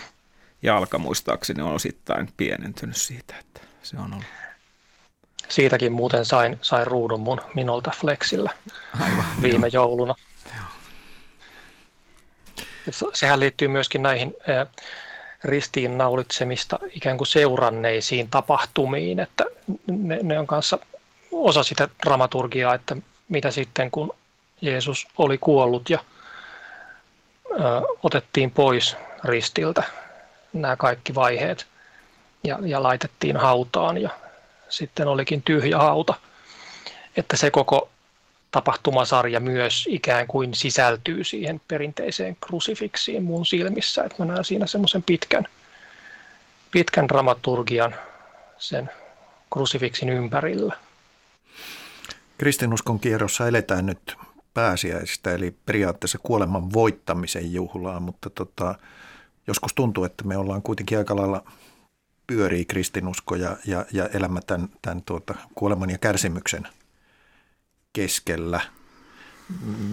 jalka 0.62 0.98
muistaakseni 0.98 1.62
on 1.62 1.74
osittain 1.74 2.30
pienentynyt 2.38 2.96
siitä, 2.96 3.36
että 3.40 3.62
se 3.84 3.98
on 3.98 4.14
ollut. 4.14 4.26
Siitäkin 5.50 5.92
muuten 5.92 6.26
sain, 6.26 6.60
sain 6.62 6.88
ruudun 6.88 7.20
mun 7.20 7.42
minolta 7.56 7.92
Flexillä 8.00 8.52
Aivan, 9.00 9.26
viime 9.42 9.68
joo. 9.68 9.84
jouluna. 9.84 10.16
Joo. 10.56 10.66
Sehän 13.14 13.40
liittyy 13.40 13.68
myöskin 13.68 14.04
näihin 14.04 14.36
ristiin 15.44 15.98
naulitsemista 15.98 16.80
ikään 16.92 17.18
kuin 17.18 17.28
seuranneisiin 17.28 18.30
tapahtumiin, 18.30 19.20
että 19.20 19.46
ne, 19.88 20.20
ne 20.24 20.40
on 20.40 20.48
kanssa 20.48 20.80
osa 21.44 21.64
sitä 21.64 21.90
dramaturgiaa, 22.04 22.74
että 22.74 22.96
mitä 23.30 23.52
sitten 23.52 23.92
kun 23.92 24.16
Jeesus 24.62 25.08
oli 25.18 25.38
kuollut 25.38 25.90
ja 25.90 26.00
ö, 27.52 27.58
otettiin 28.04 28.52
pois 28.52 28.96
ristiltä, 29.24 29.84
nämä 30.54 30.76
kaikki 30.76 31.16
vaiheet 31.16 31.68
ja, 32.44 32.60
ja 32.62 32.84
laitettiin 32.84 33.38
hautaan 33.38 34.02
ja 34.02 34.10
sitten 34.70 35.08
olikin 35.08 35.42
tyhjä 35.42 35.78
hauta. 35.78 36.14
Että 37.18 37.38
se 37.38 37.52
koko 37.52 37.90
tapahtumasarja 38.52 39.40
myös 39.40 39.86
ikään 39.90 40.28
kuin 40.28 40.54
sisältyy 40.54 41.24
siihen 41.24 41.62
perinteiseen 41.68 42.38
krusifiksiin 42.48 43.24
mun 43.24 43.46
silmissä. 43.46 44.04
Että 44.04 44.16
mä 44.20 44.26
näen 44.26 44.46
siinä 44.46 44.68
semmoisen 44.68 45.04
pitkän, 45.04 45.48
pitkän 46.72 47.08
dramaturgian 47.08 47.96
sen 48.58 48.90
krusifiksin 49.54 50.10
ympärillä. 50.10 50.76
Kristinuskon 52.38 53.00
kierrossa 53.00 53.48
eletään 53.48 53.86
nyt 53.86 54.18
pääsiäistä, 54.54 55.32
eli 55.32 55.56
periaatteessa 55.66 56.18
kuoleman 56.18 56.74
voittamisen 56.74 57.54
juhlaa, 57.54 58.00
mutta 58.00 58.30
tota, 58.30 58.76
joskus 59.48 59.74
tuntuu, 59.74 60.04
että 60.04 60.24
me 60.24 60.38
ollaan 60.38 60.62
kuitenkin 60.62 60.98
aika 60.98 61.16
lailla 61.16 61.52
pyörii 62.28 62.66
kristinusko 62.66 63.36
ja, 63.36 63.58
ja, 63.66 63.86
ja 63.92 64.08
elämä 64.14 64.40
tämän, 64.48 64.70
tämän 64.82 65.02
tuota, 65.02 65.36
kuoleman 65.56 65.90
ja 65.90 65.98
kärsimyksen 65.98 66.68
keskellä. 67.94 68.62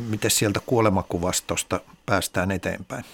Miten 0.09 0.31
sieltä 0.31 0.61
kuolemakuvastosta 0.67 1.81
päästään 2.07 2.51
eteenpäin? 2.51 3.05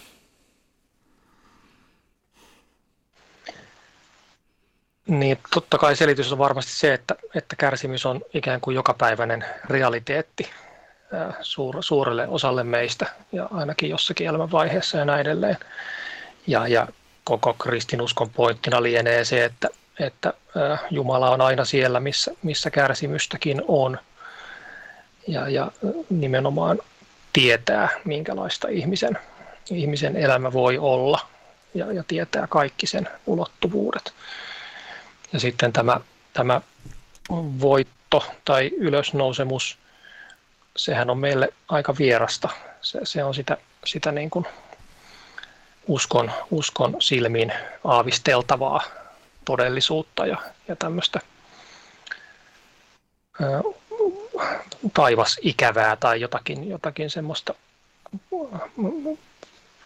Niin, 5.09 5.39
totta 5.55 5.79
kai 5.79 5.97
selitys 5.97 6.33
on 6.33 6.39
varmasti 6.39 6.73
se, 6.73 6.95
että, 6.95 7.15
että 7.35 7.57
kärsimys 7.57 8.07
on 8.07 8.21
ikään 8.35 8.61
kuin 8.61 8.75
jokapäiväinen 8.75 9.45
realiteetti 9.69 10.51
suur, 11.41 11.77
suurelle 11.81 12.29
osalle 12.29 12.65
meistä 12.65 13.07
ja 13.33 13.49
ainakin 13.53 13.91
jossakin 13.91 14.27
elämänvaiheessa 14.27 14.99
ja 14.99 15.05
näin 15.05 15.21
edelleen. 15.21 15.57
Ja, 16.47 16.69
ja 16.69 16.89
koko 17.25 17.55
kristinuskon 17.55 18.31
pointtina 18.31 18.83
lienee 18.83 19.25
se, 19.25 19.45
että, 19.45 19.69
että 20.01 20.35
Jumala 20.91 21.31
on 21.31 21.41
aina 21.41 21.65
siellä, 21.65 22.01
missä, 22.01 22.31
missä 22.43 22.71
kärsimystäkin 22.71 23.63
on. 23.69 23.99
Ja, 25.27 25.49
ja 25.49 25.73
nimenomaan 26.11 26.79
tietää, 27.33 27.89
minkälaista 28.05 28.69
ihmisen, 28.69 29.19
ihmisen 29.71 30.17
elämä 30.17 30.53
voi 30.53 30.79
olla 30.79 31.21
ja, 31.75 31.93
ja 31.93 32.05
tietää 32.09 32.47
kaikki 32.47 32.87
sen 32.87 33.09
ulottuvuudet. 33.27 34.13
Ja 35.33 35.41
sitten 35.41 35.73
tämä, 35.73 36.01
tämä 36.33 36.61
voitto 37.61 38.27
tai 38.45 38.71
ylösnousemus, 38.77 39.79
sehän 40.77 41.11
on 41.11 41.19
meille 41.19 41.49
aika 41.69 41.95
vierasta. 41.99 42.49
Se, 42.81 43.01
se 43.05 43.25
on 43.25 43.35
sitä, 43.35 43.57
sitä 43.85 44.13
niin 44.13 44.31
kuin 44.31 44.47
uskon, 45.87 46.33
uskon 46.51 46.97
silmin 46.99 47.53
aavisteltavaa 47.85 48.83
todellisuutta 49.45 50.27
ja, 50.27 50.37
ja 50.69 50.77
tämmöistä 50.77 51.21
ää, 53.43 53.61
taivasikävää 54.95 55.97
tai 55.97 56.21
jotakin, 56.21 56.69
jotakin 56.69 57.11
semmoista 57.11 57.55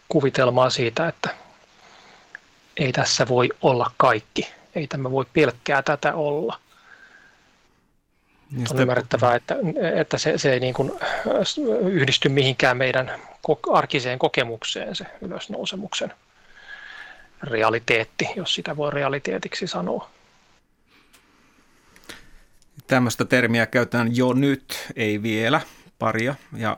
kuvitelmaa 0.09 0.71
siitä, 0.71 1.09
että 1.09 1.31
ei 2.77 2.93
tässä 2.93 3.29
voi 3.29 3.49
olla 3.63 3.91
kaikki 3.97 4.62
ei 4.75 4.87
tämä 4.87 5.11
voi 5.11 5.27
pelkkää 5.33 5.83
tätä 5.83 6.15
olla. 6.15 6.61
Niin 8.51 8.67
on 8.71 8.81
ymmärrettävää, 8.81 9.35
että, 9.35 9.57
että 9.95 10.19
se, 10.19 10.39
se 10.39 10.53
ei 10.53 10.61
niin 10.61 10.75
kuin 10.75 10.93
yhdisty 11.91 12.29
mihinkään 12.29 12.77
meidän 12.77 13.13
arkiseen 13.73 14.19
kokemukseen, 14.19 14.97
se 14.97 15.07
ylösnousemuksen 15.21 16.13
realiteetti, 17.43 18.29
jos 18.37 18.55
sitä 18.55 18.77
voi 18.77 18.91
realiteetiksi 18.91 19.67
sanoa. 19.67 20.11
Tämmöistä 22.87 23.25
termiä 23.25 23.67
käytetään 23.67 24.17
jo 24.17 24.33
nyt, 24.33 24.89
ei 24.97 25.23
vielä, 25.23 25.61
paria. 25.99 26.35
Ja 26.57 26.77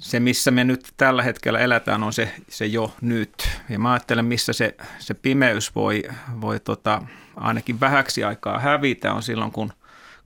se, 0.00 0.20
missä 0.20 0.50
me 0.50 0.64
nyt 0.64 0.92
tällä 0.96 1.22
hetkellä 1.22 1.58
eletään, 1.58 2.02
on 2.02 2.12
se, 2.12 2.34
se 2.48 2.66
jo 2.66 2.92
nyt. 3.00 3.48
Ja 3.68 3.78
mä 3.78 3.92
ajattelen, 3.92 4.24
missä 4.24 4.52
se, 4.52 4.76
se 4.98 5.14
pimeys 5.14 5.74
voi, 5.74 6.02
voi 6.40 6.60
tota, 6.60 7.02
ainakin 7.36 7.80
vähäksi 7.80 8.24
aikaa 8.24 8.58
hävitä, 8.58 9.12
on 9.12 9.22
silloin, 9.22 9.52
kun 9.52 9.72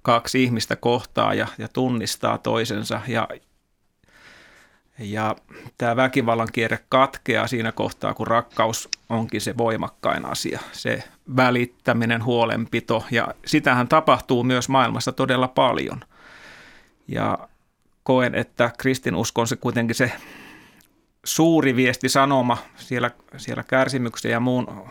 kaksi 0.02 0.42
ihmistä 0.42 0.76
kohtaa 0.76 1.34
ja, 1.34 1.46
ja 1.58 1.68
tunnistaa 1.68 2.38
toisensa. 2.38 3.00
Ja, 3.08 3.28
ja 4.98 5.36
tämä 5.78 5.96
väkivallan 5.96 6.48
kierre 6.52 6.78
katkeaa 6.88 7.46
siinä 7.46 7.72
kohtaa, 7.72 8.14
kun 8.14 8.26
rakkaus 8.26 8.88
onkin 9.08 9.40
se 9.40 9.56
voimakkain 9.58 10.24
asia, 10.24 10.60
se 10.72 11.04
välittäminen, 11.36 12.24
huolenpito. 12.24 13.04
Ja 13.10 13.28
sitähän 13.46 13.88
tapahtuu 13.88 14.44
myös 14.44 14.68
maailmassa 14.68 15.12
todella 15.12 15.48
paljon. 15.48 16.00
Ja 17.08 17.48
koen, 18.02 18.34
että 18.34 18.70
kristinusko 18.78 19.40
on 19.40 19.48
se 19.48 19.56
kuitenkin 19.56 19.96
se 19.96 20.12
suuri 21.24 21.76
viesti 21.76 22.08
sanoma 22.08 22.58
siellä, 22.76 23.10
siellä 23.36 23.62
kärsimyksen 23.62 24.30
ja 24.30 24.40
muun 24.40 24.90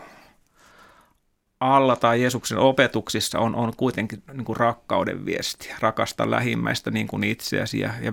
alla 1.60 1.96
tai 1.96 2.22
Jeesuksen 2.22 2.58
opetuksissa 2.58 3.38
on, 3.38 3.54
on 3.54 3.72
kuitenkin 3.76 4.22
niin 4.32 4.44
kuin 4.44 4.56
rakkauden 4.56 5.26
viesti. 5.26 5.70
Rakasta 5.80 6.30
lähimmäistä 6.30 6.90
niin 6.90 7.06
kuin 7.06 7.24
itseäsi 7.24 7.80
ja, 7.80 7.90
ja 8.00 8.12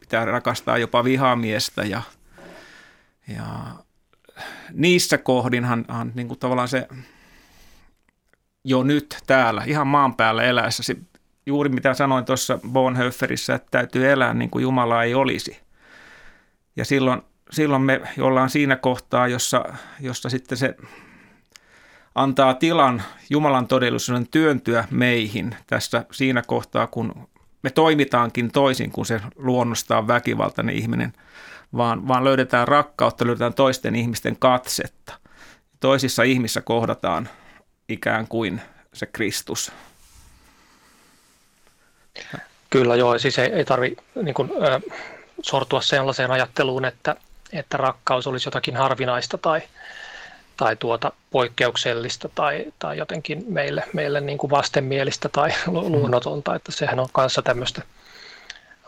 pitää 0.00 0.24
rakastaa 0.24 0.78
jopa 0.78 1.04
vihamiestä 1.04 1.84
ja, 1.84 2.02
ja 3.28 3.44
niissä 4.72 5.18
kohdinhan 5.18 5.84
niin 6.14 6.28
kuin 6.28 6.38
tavallaan 6.38 6.68
se 6.68 6.88
jo 8.64 8.82
nyt 8.82 9.16
täällä, 9.26 9.62
ihan 9.66 9.86
maan 9.86 10.14
päällä 10.14 10.42
eläessä, 10.42 10.82
se 10.82 10.96
juuri 11.46 11.68
mitä 11.68 11.94
sanoin 11.94 12.24
tuossa 12.24 12.58
Bonhoefferissä, 12.68 13.54
että 13.54 13.68
täytyy 13.70 14.10
elää 14.10 14.34
niin 14.34 14.50
kuin 14.50 14.62
Jumala 14.62 15.02
ei 15.02 15.14
olisi. 15.14 15.60
Ja 16.76 16.84
silloin, 16.84 17.22
silloin 17.50 17.82
me 17.82 18.00
ollaan 18.20 18.50
siinä 18.50 18.76
kohtaa, 18.76 19.28
jossa, 19.28 19.64
jossa 20.00 20.28
sitten 20.28 20.58
se 20.58 20.76
antaa 22.14 22.54
tilan 22.54 23.02
Jumalan 23.30 23.66
todellisuuden 23.66 24.28
työntyä 24.28 24.84
meihin 24.90 25.56
tässä 25.66 26.04
siinä 26.12 26.42
kohtaa, 26.46 26.86
kun 26.86 27.28
me 27.62 27.70
toimitaankin 27.70 28.50
toisin 28.52 28.90
kuin 28.90 29.06
se 29.06 29.20
luonnostaan 29.36 30.08
väkivaltainen 30.08 30.76
ihminen, 30.76 31.12
vaan, 31.76 32.08
vaan 32.08 32.24
löydetään 32.24 32.68
rakkautta, 32.68 33.26
löydetään 33.26 33.54
toisten 33.54 33.94
ihmisten 33.96 34.36
katsetta. 34.38 35.12
Toisissa 35.80 36.22
ihmissä 36.22 36.60
kohdataan 36.60 37.28
ikään 37.88 38.28
kuin 38.28 38.60
se 38.92 39.06
Kristus. 39.06 39.72
Kyllä 42.70 42.96
joo, 42.96 43.18
siis 43.18 43.38
ei, 43.38 43.52
ei 43.52 43.64
tarvitse 43.64 44.02
niin 44.22 44.34
kuin, 44.34 44.50
äh, 44.66 44.82
sortua 45.42 45.80
sellaiseen 45.80 46.30
ajatteluun, 46.30 46.84
että, 46.84 47.16
että 47.52 47.76
rakkaus 47.76 48.26
olisi 48.26 48.46
jotakin 48.46 48.76
harvinaista 48.76 49.38
tai, 49.38 49.62
tai 50.56 50.76
tuota 50.76 51.12
poikkeuksellista 51.30 52.28
tai, 52.34 52.72
tai 52.78 52.98
jotenkin 52.98 53.44
meille, 53.48 53.84
meille 53.92 54.20
niin 54.20 54.38
kuin 54.38 54.50
vastenmielistä 54.50 55.28
tai 55.28 55.50
luonnotonta, 55.66 56.54
että 56.54 56.72
sehän 56.72 57.00
on 57.00 57.08
kanssa 57.12 57.42
tämmöistä 57.42 57.82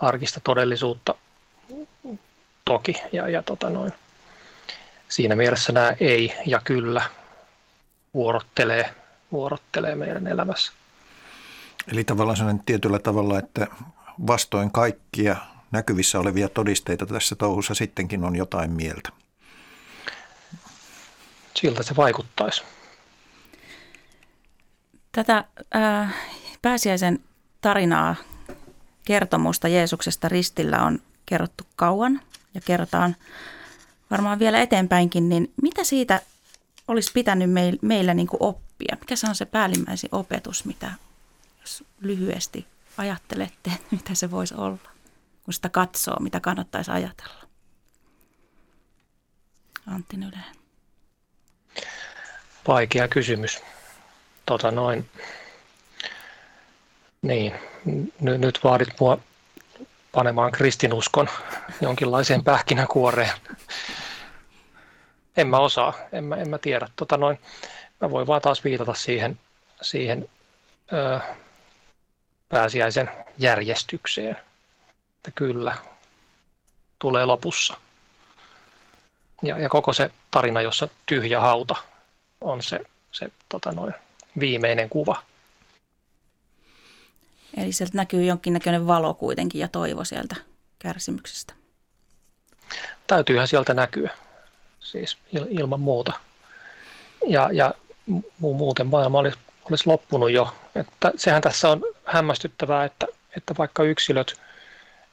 arkista 0.01 0.41
todellisuutta 0.45 1.15
toki. 2.65 3.03
Ja, 3.13 3.29
ja 3.29 3.43
tota 3.43 3.71
noin. 3.71 3.93
Siinä 5.09 5.37
mielessä 5.37 5.73
nämä 5.73 5.97
ei 6.01 6.35
ja 6.47 6.61
kyllä 6.65 7.03
vuorottelee, 8.15 8.91
vuorottelee 9.33 9.95
meidän 9.95 10.27
elämässä. 10.27 10.73
Eli 11.89 12.05
tavallaan 12.05 12.37
sellainen 12.37 12.65
tietyllä 12.65 12.99
tavalla, 12.99 13.39
että 13.39 13.67
vastoin 14.27 14.71
kaikkia 14.71 15.37
näkyvissä 15.71 16.21
olevia 16.21 16.49
todisteita 16.49 17.07
tässä 17.07 17.35
touhussa 17.35 17.75
sittenkin 17.75 18.25
on 18.25 18.37
jotain 18.37 18.71
mieltä. 18.71 19.11
Siltä 21.55 21.83
se 21.83 21.97
vaikuttaisi. 21.97 22.63
Tätä 25.13 25.45
äh, 25.77 26.15
pääsiäisen 26.63 27.19
tarinaa, 27.61 28.17
kertomusta 29.05 29.69
Jeesuksesta 29.69 30.29
ristillä 30.29 30.83
on 30.83 30.99
kerrottu 31.27 31.65
kauan 31.77 32.21
ja 32.55 32.61
kerrotaan 32.61 33.17
varmaan 34.11 34.39
vielä 34.39 34.61
eteenpäinkin, 34.61 35.29
niin 35.29 35.53
mitä 35.63 35.85
siitä 35.85 36.21
olisi 36.89 37.13
pitänyt 37.13 37.51
meillä 37.83 38.15
niin 38.15 38.27
kuin 38.27 38.43
oppia? 38.43 38.97
Mikä 39.01 39.17
se 39.17 39.27
on 39.29 39.35
se 39.35 39.45
päällimmäisin 39.45 40.09
opetus, 40.13 40.65
mitä 40.65 40.93
lyhyesti 42.01 42.67
ajattelette, 42.99 43.71
mitä 43.91 44.15
se 44.15 44.31
voisi 44.31 44.55
olla, 44.55 44.79
kun 45.45 45.55
sitä 45.55 45.69
katsoo, 45.69 46.17
mitä 46.21 46.41
kannattaisi 46.41 46.91
ajatella? 46.91 47.43
Antti 49.87 50.17
Nyleen. 50.17 50.57
Vaikea 52.69 53.09
kysymys. 53.09 53.63
Tota 54.47 54.71
noin. 54.71 55.09
Niin, 57.23 57.55
N- 57.87 58.41
nyt 58.41 58.61
vaadit 58.65 58.89
mua 59.01 59.19
panemaan 60.13 60.53
kristinuskon 60.53 61.29
jonkinlaiseen 61.81 62.45
pähkinäkuoreen. 62.51 63.33
En 65.37 65.49
mä 65.49 65.59
osaa, 65.59 65.95
en 66.13 66.25
mä, 66.25 66.37
en 66.37 66.49
mä 66.49 66.59
tiedä. 66.59 66.89
Tota 66.97 67.17
noin, 67.17 67.39
mä 68.01 68.11
voin 68.11 68.27
vaan 68.27 68.41
taas 68.43 68.65
viitata 68.65 68.95
siihen, 68.95 69.39
siihen 69.83 70.29
ö, 70.93 71.21
pääsiäisen 72.53 73.11
järjestykseen. 73.39 74.37
Että 75.17 75.31
kyllä, 75.35 75.77
tulee 76.99 77.25
lopussa. 77.25 77.77
Ja, 79.43 79.59
ja 79.59 79.69
koko 79.69 79.93
se 79.93 80.11
tarina, 80.31 80.61
jossa 80.61 80.89
tyhjä 81.07 81.41
hauta 81.41 81.75
on 82.41 82.63
se, 82.63 82.81
se 83.13 83.29
tota 83.49 83.73
noin, 83.73 83.95
viimeinen 84.41 84.89
kuva. 84.89 85.23
Eli 87.57 87.73
sieltä 87.73 87.97
näkyy 87.97 88.25
jonkinnäköinen 88.25 88.87
valo 88.87 89.15
kuitenkin 89.15 89.61
ja 89.61 89.69
toivo 89.69 90.05
sieltä 90.05 90.37
kärsimyksestä. 90.79 91.55
Täytyyhän 93.07 93.49
sieltä 93.49 93.75
näkyä, 93.75 94.11
siis 94.81 95.19
ilman 95.49 95.81
muuta. 95.81 96.13
Ja, 97.29 97.49
ja 97.53 97.75
muuten 98.39 98.87
maailma 98.87 99.19
olisi, 99.19 99.39
olisi 99.71 99.87
loppunut 99.87 100.31
jo. 100.31 100.55
Että 100.75 101.13
sehän 101.17 101.43
tässä 101.43 101.69
on 101.69 101.83
hämmästyttävää, 102.05 102.85
että, 102.85 103.07
että 103.37 103.55
vaikka 103.59 103.83
yksilöt, 103.83 104.41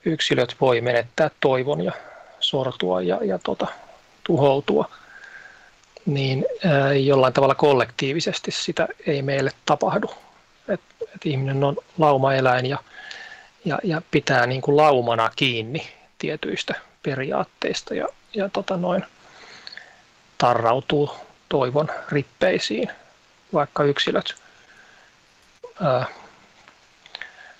yksilöt 0.05 0.55
voi 0.61 0.81
menettää 0.81 1.31
toivon 1.39 1.81
ja 1.83 1.91
sortua 2.39 3.01
ja, 3.01 3.19
ja 3.23 3.39
tota, 3.39 3.67
tuhoutua, 4.23 4.89
niin 6.05 6.45
ää, 6.65 6.93
jollain 6.93 7.33
tavalla 7.33 7.55
kollektiivisesti 7.55 8.51
sitä 8.51 8.87
ei 9.07 9.21
meille 9.21 9.51
tapahdu. 9.65 10.11
Et, 10.67 10.81
et 11.15 11.25
ihminen 11.25 11.63
on 11.63 11.77
laumaeläin 11.97 12.65
ja, 12.65 12.77
ja, 13.65 13.79
ja 13.83 14.01
pitää 14.11 14.45
niin 14.45 14.61
kuin 14.61 14.77
laumana 14.77 15.31
kiinni 15.35 15.93
tietyistä 16.17 16.73
periaatteista 17.03 17.93
ja, 17.93 18.07
ja 18.33 18.49
tota 18.49 18.77
noin, 18.77 19.05
tarrautuu 20.37 21.11
toivon 21.49 21.89
rippeisiin, 22.09 22.89
vaikka 23.53 23.83
yksilöt 23.83 24.35
ää, 25.81 26.05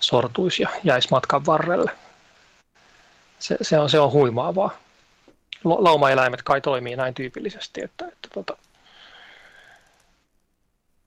sortuisi 0.00 0.62
ja 0.62 0.68
jäisi 0.84 1.08
matkan 1.10 1.46
varrelle. 1.46 1.90
Se, 3.38 3.56
se, 3.62 3.78
on, 3.78 3.90
se 3.90 4.00
on 4.00 4.12
huimaavaa. 4.12 4.78
Laumaeläimet 5.64 6.42
kai 6.42 6.60
toimii 6.60 6.96
näin 6.96 7.14
tyypillisesti, 7.14 7.82
että, 7.84 8.06
että 8.06 8.28
tota, 8.34 8.56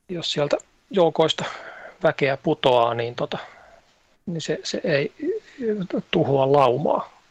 jos 0.10 0.32
sieltä 0.32 0.58
joukoista 0.92 1.46
väkeä 2.04 2.38
putoaa, 2.38 2.94
niin, 2.94 3.16
tota, 3.16 3.38
niin 4.26 4.42
se, 4.42 4.60
se 4.64 4.82
ei 4.84 5.14
tuhoa 6.12 6.52
laumaa. 6.52 7.22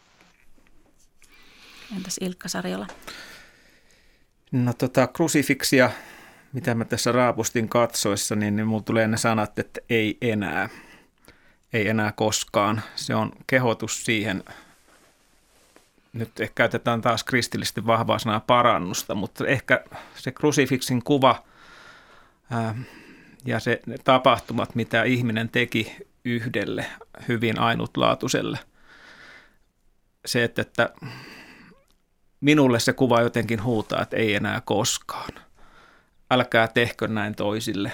Entäs 1.97 2.17
Ilkka 2.21 2.49
Sarjola? 2.49 2.87
No 4.53 4.73
tota, 4.73 5.07
krusifiksia, 5.07 5.91
mitä 6.53 6.75
mä 6.75 6.85
tässä 6.85 7.13
raapustin 7.13 7.69
katsoessa, 7.69 8.37
niin, 8.37 8.57
niin 8.57 8.67
mulla 8.67 8.83
tulee 8.83 9.09
ne 9.09 9.17
sanat, 9.17 9.59
että 9.59 9.81
ei 9.91 10.19
enää. 10.21 10.69
Ei 11.73 11.89
enää 11.89 12.13
koskaan. 12.13 12.83
Se 12.97 13.15
on 13.15 13.33
kehotus 13.47 14.05
siihen, 14.05 14.45
nyt 16.13 16.41
ehkä 16.41 16.55
käytetään 16.55 17.01
taas 17.01 17.25
kristillisesti 17.25 17.87
vahvaa 17.87 18.19
sanaa 18.19 18.41
parannusta, 18.41 19.15
mutta 19.15 19.47
ehkä 19.47 19.85
se 20.15 20.33
krusifiksin 20.33 21.03
kuva 21.05 21.43
ää, 22.51 22.75
ja 23.45 23.61
se 23.61 23.81
ne 23.87 23.97
tapahtumat, 24.05 24.75
mitä 24.75 25.03
ihminen 25.03 25.49
teki 25.49 25.97
yhdelle 26.25 26.87
hyvin 27.29 27.59
ainutlaatuiselle. 27.59 28.59
Se, 30.27 30.45
että, 30.45 30.63
että 30.63 30.91
minulle 32.41 32.81
se 32.81 32.93
kuva 32.93 33.21
jotenkin 33.21 33.63
huutaa, 33.63 34.03
että 34.03 34.17
ei 34.17 34.35
enää 34.35 34.63
koskaan. 34.65 35.42
Älkää 36.33 36.69
tehkö 36.69 37.09
näin 37.09 37.35
toisille. 37.35 37.93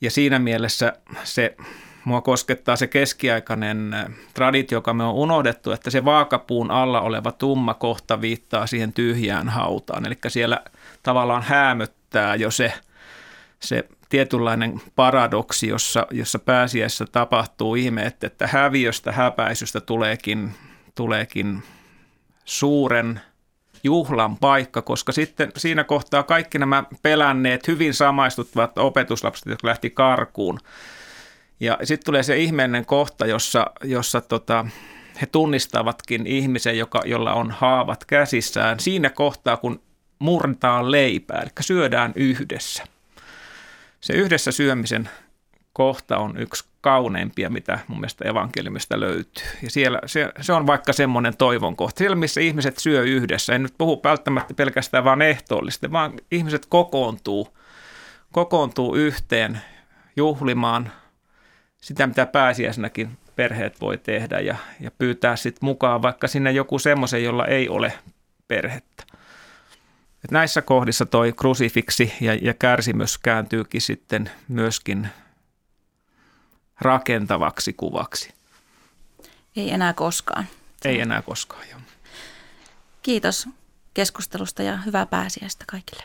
Ja 0.00 0.10
siinä 0.10 0.38
mielessä 0.38 0.92
se 1.24 1.56
mua 2.04 2.20
koskettaa 2.20 2.76
se 2.76 2.86
keskiaikainen 2.86 3.94
traditio, 4.34 4.76
joka 4.76 4.94
me 4.94 5.04
on 5.04 5.14
unohdettu, 5.14 5.72
että 5.72 5.90
se 5.90 6.04
vaakapuun 6.04 6.70
alla 6.70 7.00
oleva 7.00 7.32
tumma 7.32 7.74
kohta 7.74 8.20
viittaa 8.20 8.66
siihen 8.66 8.92
tyhjään 8.92 9.48
hautaan. 9.48 10.06
Eli 10.06 10.18
siellä 10.28 10.60
tavallaan 11.02 11.42
häämöttää 11.42 12.34
jo 12.34 12.50
se, 12.50 12.72
se 13.60 13.88
tietynlainen 14.08 14.80
paradoksi, 14.94 15.68
jossa, 15.68 16.06
jossa 16.10 16.38
pääsiässä 16.38 17.04
tapahtuu 17.12 17.74
ihme, 17.74 18.12
että 18.22 18.46
häviöstä, 18.46 19.12
häpäisystä 19.12 19.80
tuleekin, 19.80 20.54
tuleekin 20.94 21.62
suuren 22.44 23.20
juhlan 23.86 24.36
paikka, 24.36 24.82
koska 24.82 25.12
sitten 25.12 25.52
siinä 25.56 25.84
kohtaa 25.84 26.22
kaikki 26.22 26.58
nämä 26.58 26.84
pelänneet, 27.02 27.68
hyvin 27.68 27.94
samaistuttavat 27.94 28.78
opetuslapset, 28.78 29.46
jotka 29.46 29.68
lähti 29.68 29.90
karkuun. 29.90 30.60
Ja 31.60 31.78
sitten 31.84 32.04
tulee 32.04 32.22
se 32.22 32.36
ihmeellinen 32.36 32.86
kohta, 32.86 33.26
jossa, 33.26 33.66
jossa 33.84 34.20
tota, 34.20 34.66
he 35.20 35.26
tunnistavatkin 35.26 36.26
ihmisen, 36.26 36.78
joka, 36.78 37.02
jolla 37.04 37.34
on 37.34 37.50
haavat 37.50 38.04
käsissään 38.04 38.80
siinä 38.80 39.10
kohtaa, 39.10 39.56
kun 39.56 39.82
murtaa 40.18 40.90
leipää, 40.90 41.40
eli 41.42 41.50
syödään 41.60 42.12
yhdessä. 42.16 42.84
Se 44.00 44.12
yhdessä 44.12 44.52
syömisen 44.52 45.08
kohta 45.72 46.18
on 46.18 46.36
yksi 46.36 46.64
kauneimpia, 46.86 47.50
mitä 47.50 47.78
mun 47.88 48.00
mielestä 48.00 48.28
evankeliumista 48.28 49.00
löytyy. 49.00 49.44
Ja 49.62 49.70
siellä 49.70 49.98
se, 50.06 50.32
se 50.40 50.52
on 50.52 50.66
vaikka 50.66 50.92
semmoinen 50.92 51.36
toivon 51.36 51.76
kohta. 51.76 51.98
Siellä, 51.98 52.16
missä 52.16 52.40
ihmiset 52.40 52.78
syö 52.78 53.02
yhdessä, 53.02 53.54
en 53.54 53.62
nyt 53.62 53.74
puhu 53.78 54.00
välttämättä 54.04 54.54
pelkästään 54.54 55.04
vaan 55.04 55.22
ehtoollisesti, 55.22 55.92
vaan 55.92 56.12
ihmiset 56.30 56.66
kokoontuu, 56.66 57.56
kokoontuu 58.32 58.94
yhteen 58.94 59.60
juhlimaan 60.16 60.92
sitä, 61.80 62.06
mitä 62.06 62.26
pääsiäisenäkin 62.26 63.10
perheet 63.36 63.80
voi 63.80 63.98
tehdä 63.98 64.40
ja, 64.40 64.56
ja 64.80 64.90
pyytää 64.90 65.36
sitten 65.36 65.66
mukaan 65.66 66.02
vaikka 66.02 66.28
sinne 66.28 66.52
joku 66.52 66.78
semmoisen, 66.78 67.24
jolla 67.24 67.46
ei 67.46 67.68
ole 67.68 67.92
perhettä. 68.48 69.04
Et 70.24 70.30
näissä 70.30 70.62
kohdissa 70.62 71.06
toi 71.06 71.32
krusifiksi 71.32 72.12
ja, 72.20 72.34
ja 72.34 72.54
kärsimys 72.54 73.18
kääntyykin 73.18 73.80
sitten 73.80 74.30
myöskin 74.48 75.08
rakentavaksi 76.80 77.72
kuvaksi. 77.72 78.34
Ei 79.56 79.70
enää 79.70 79.92
koskaan. 79.92 80.46
Ei 80.84 81.00
enää 81.00 81.22
koskaan, 81.22 81.68
joo. 81.70 81.80
Kiitos 83.02 83.48
keskustelusta 83.94 84.62
ja 84.62 84.76
hyvää 84.76 85.06
pääsiäistä 85.06 85.64
kaikille. 85.68 86.02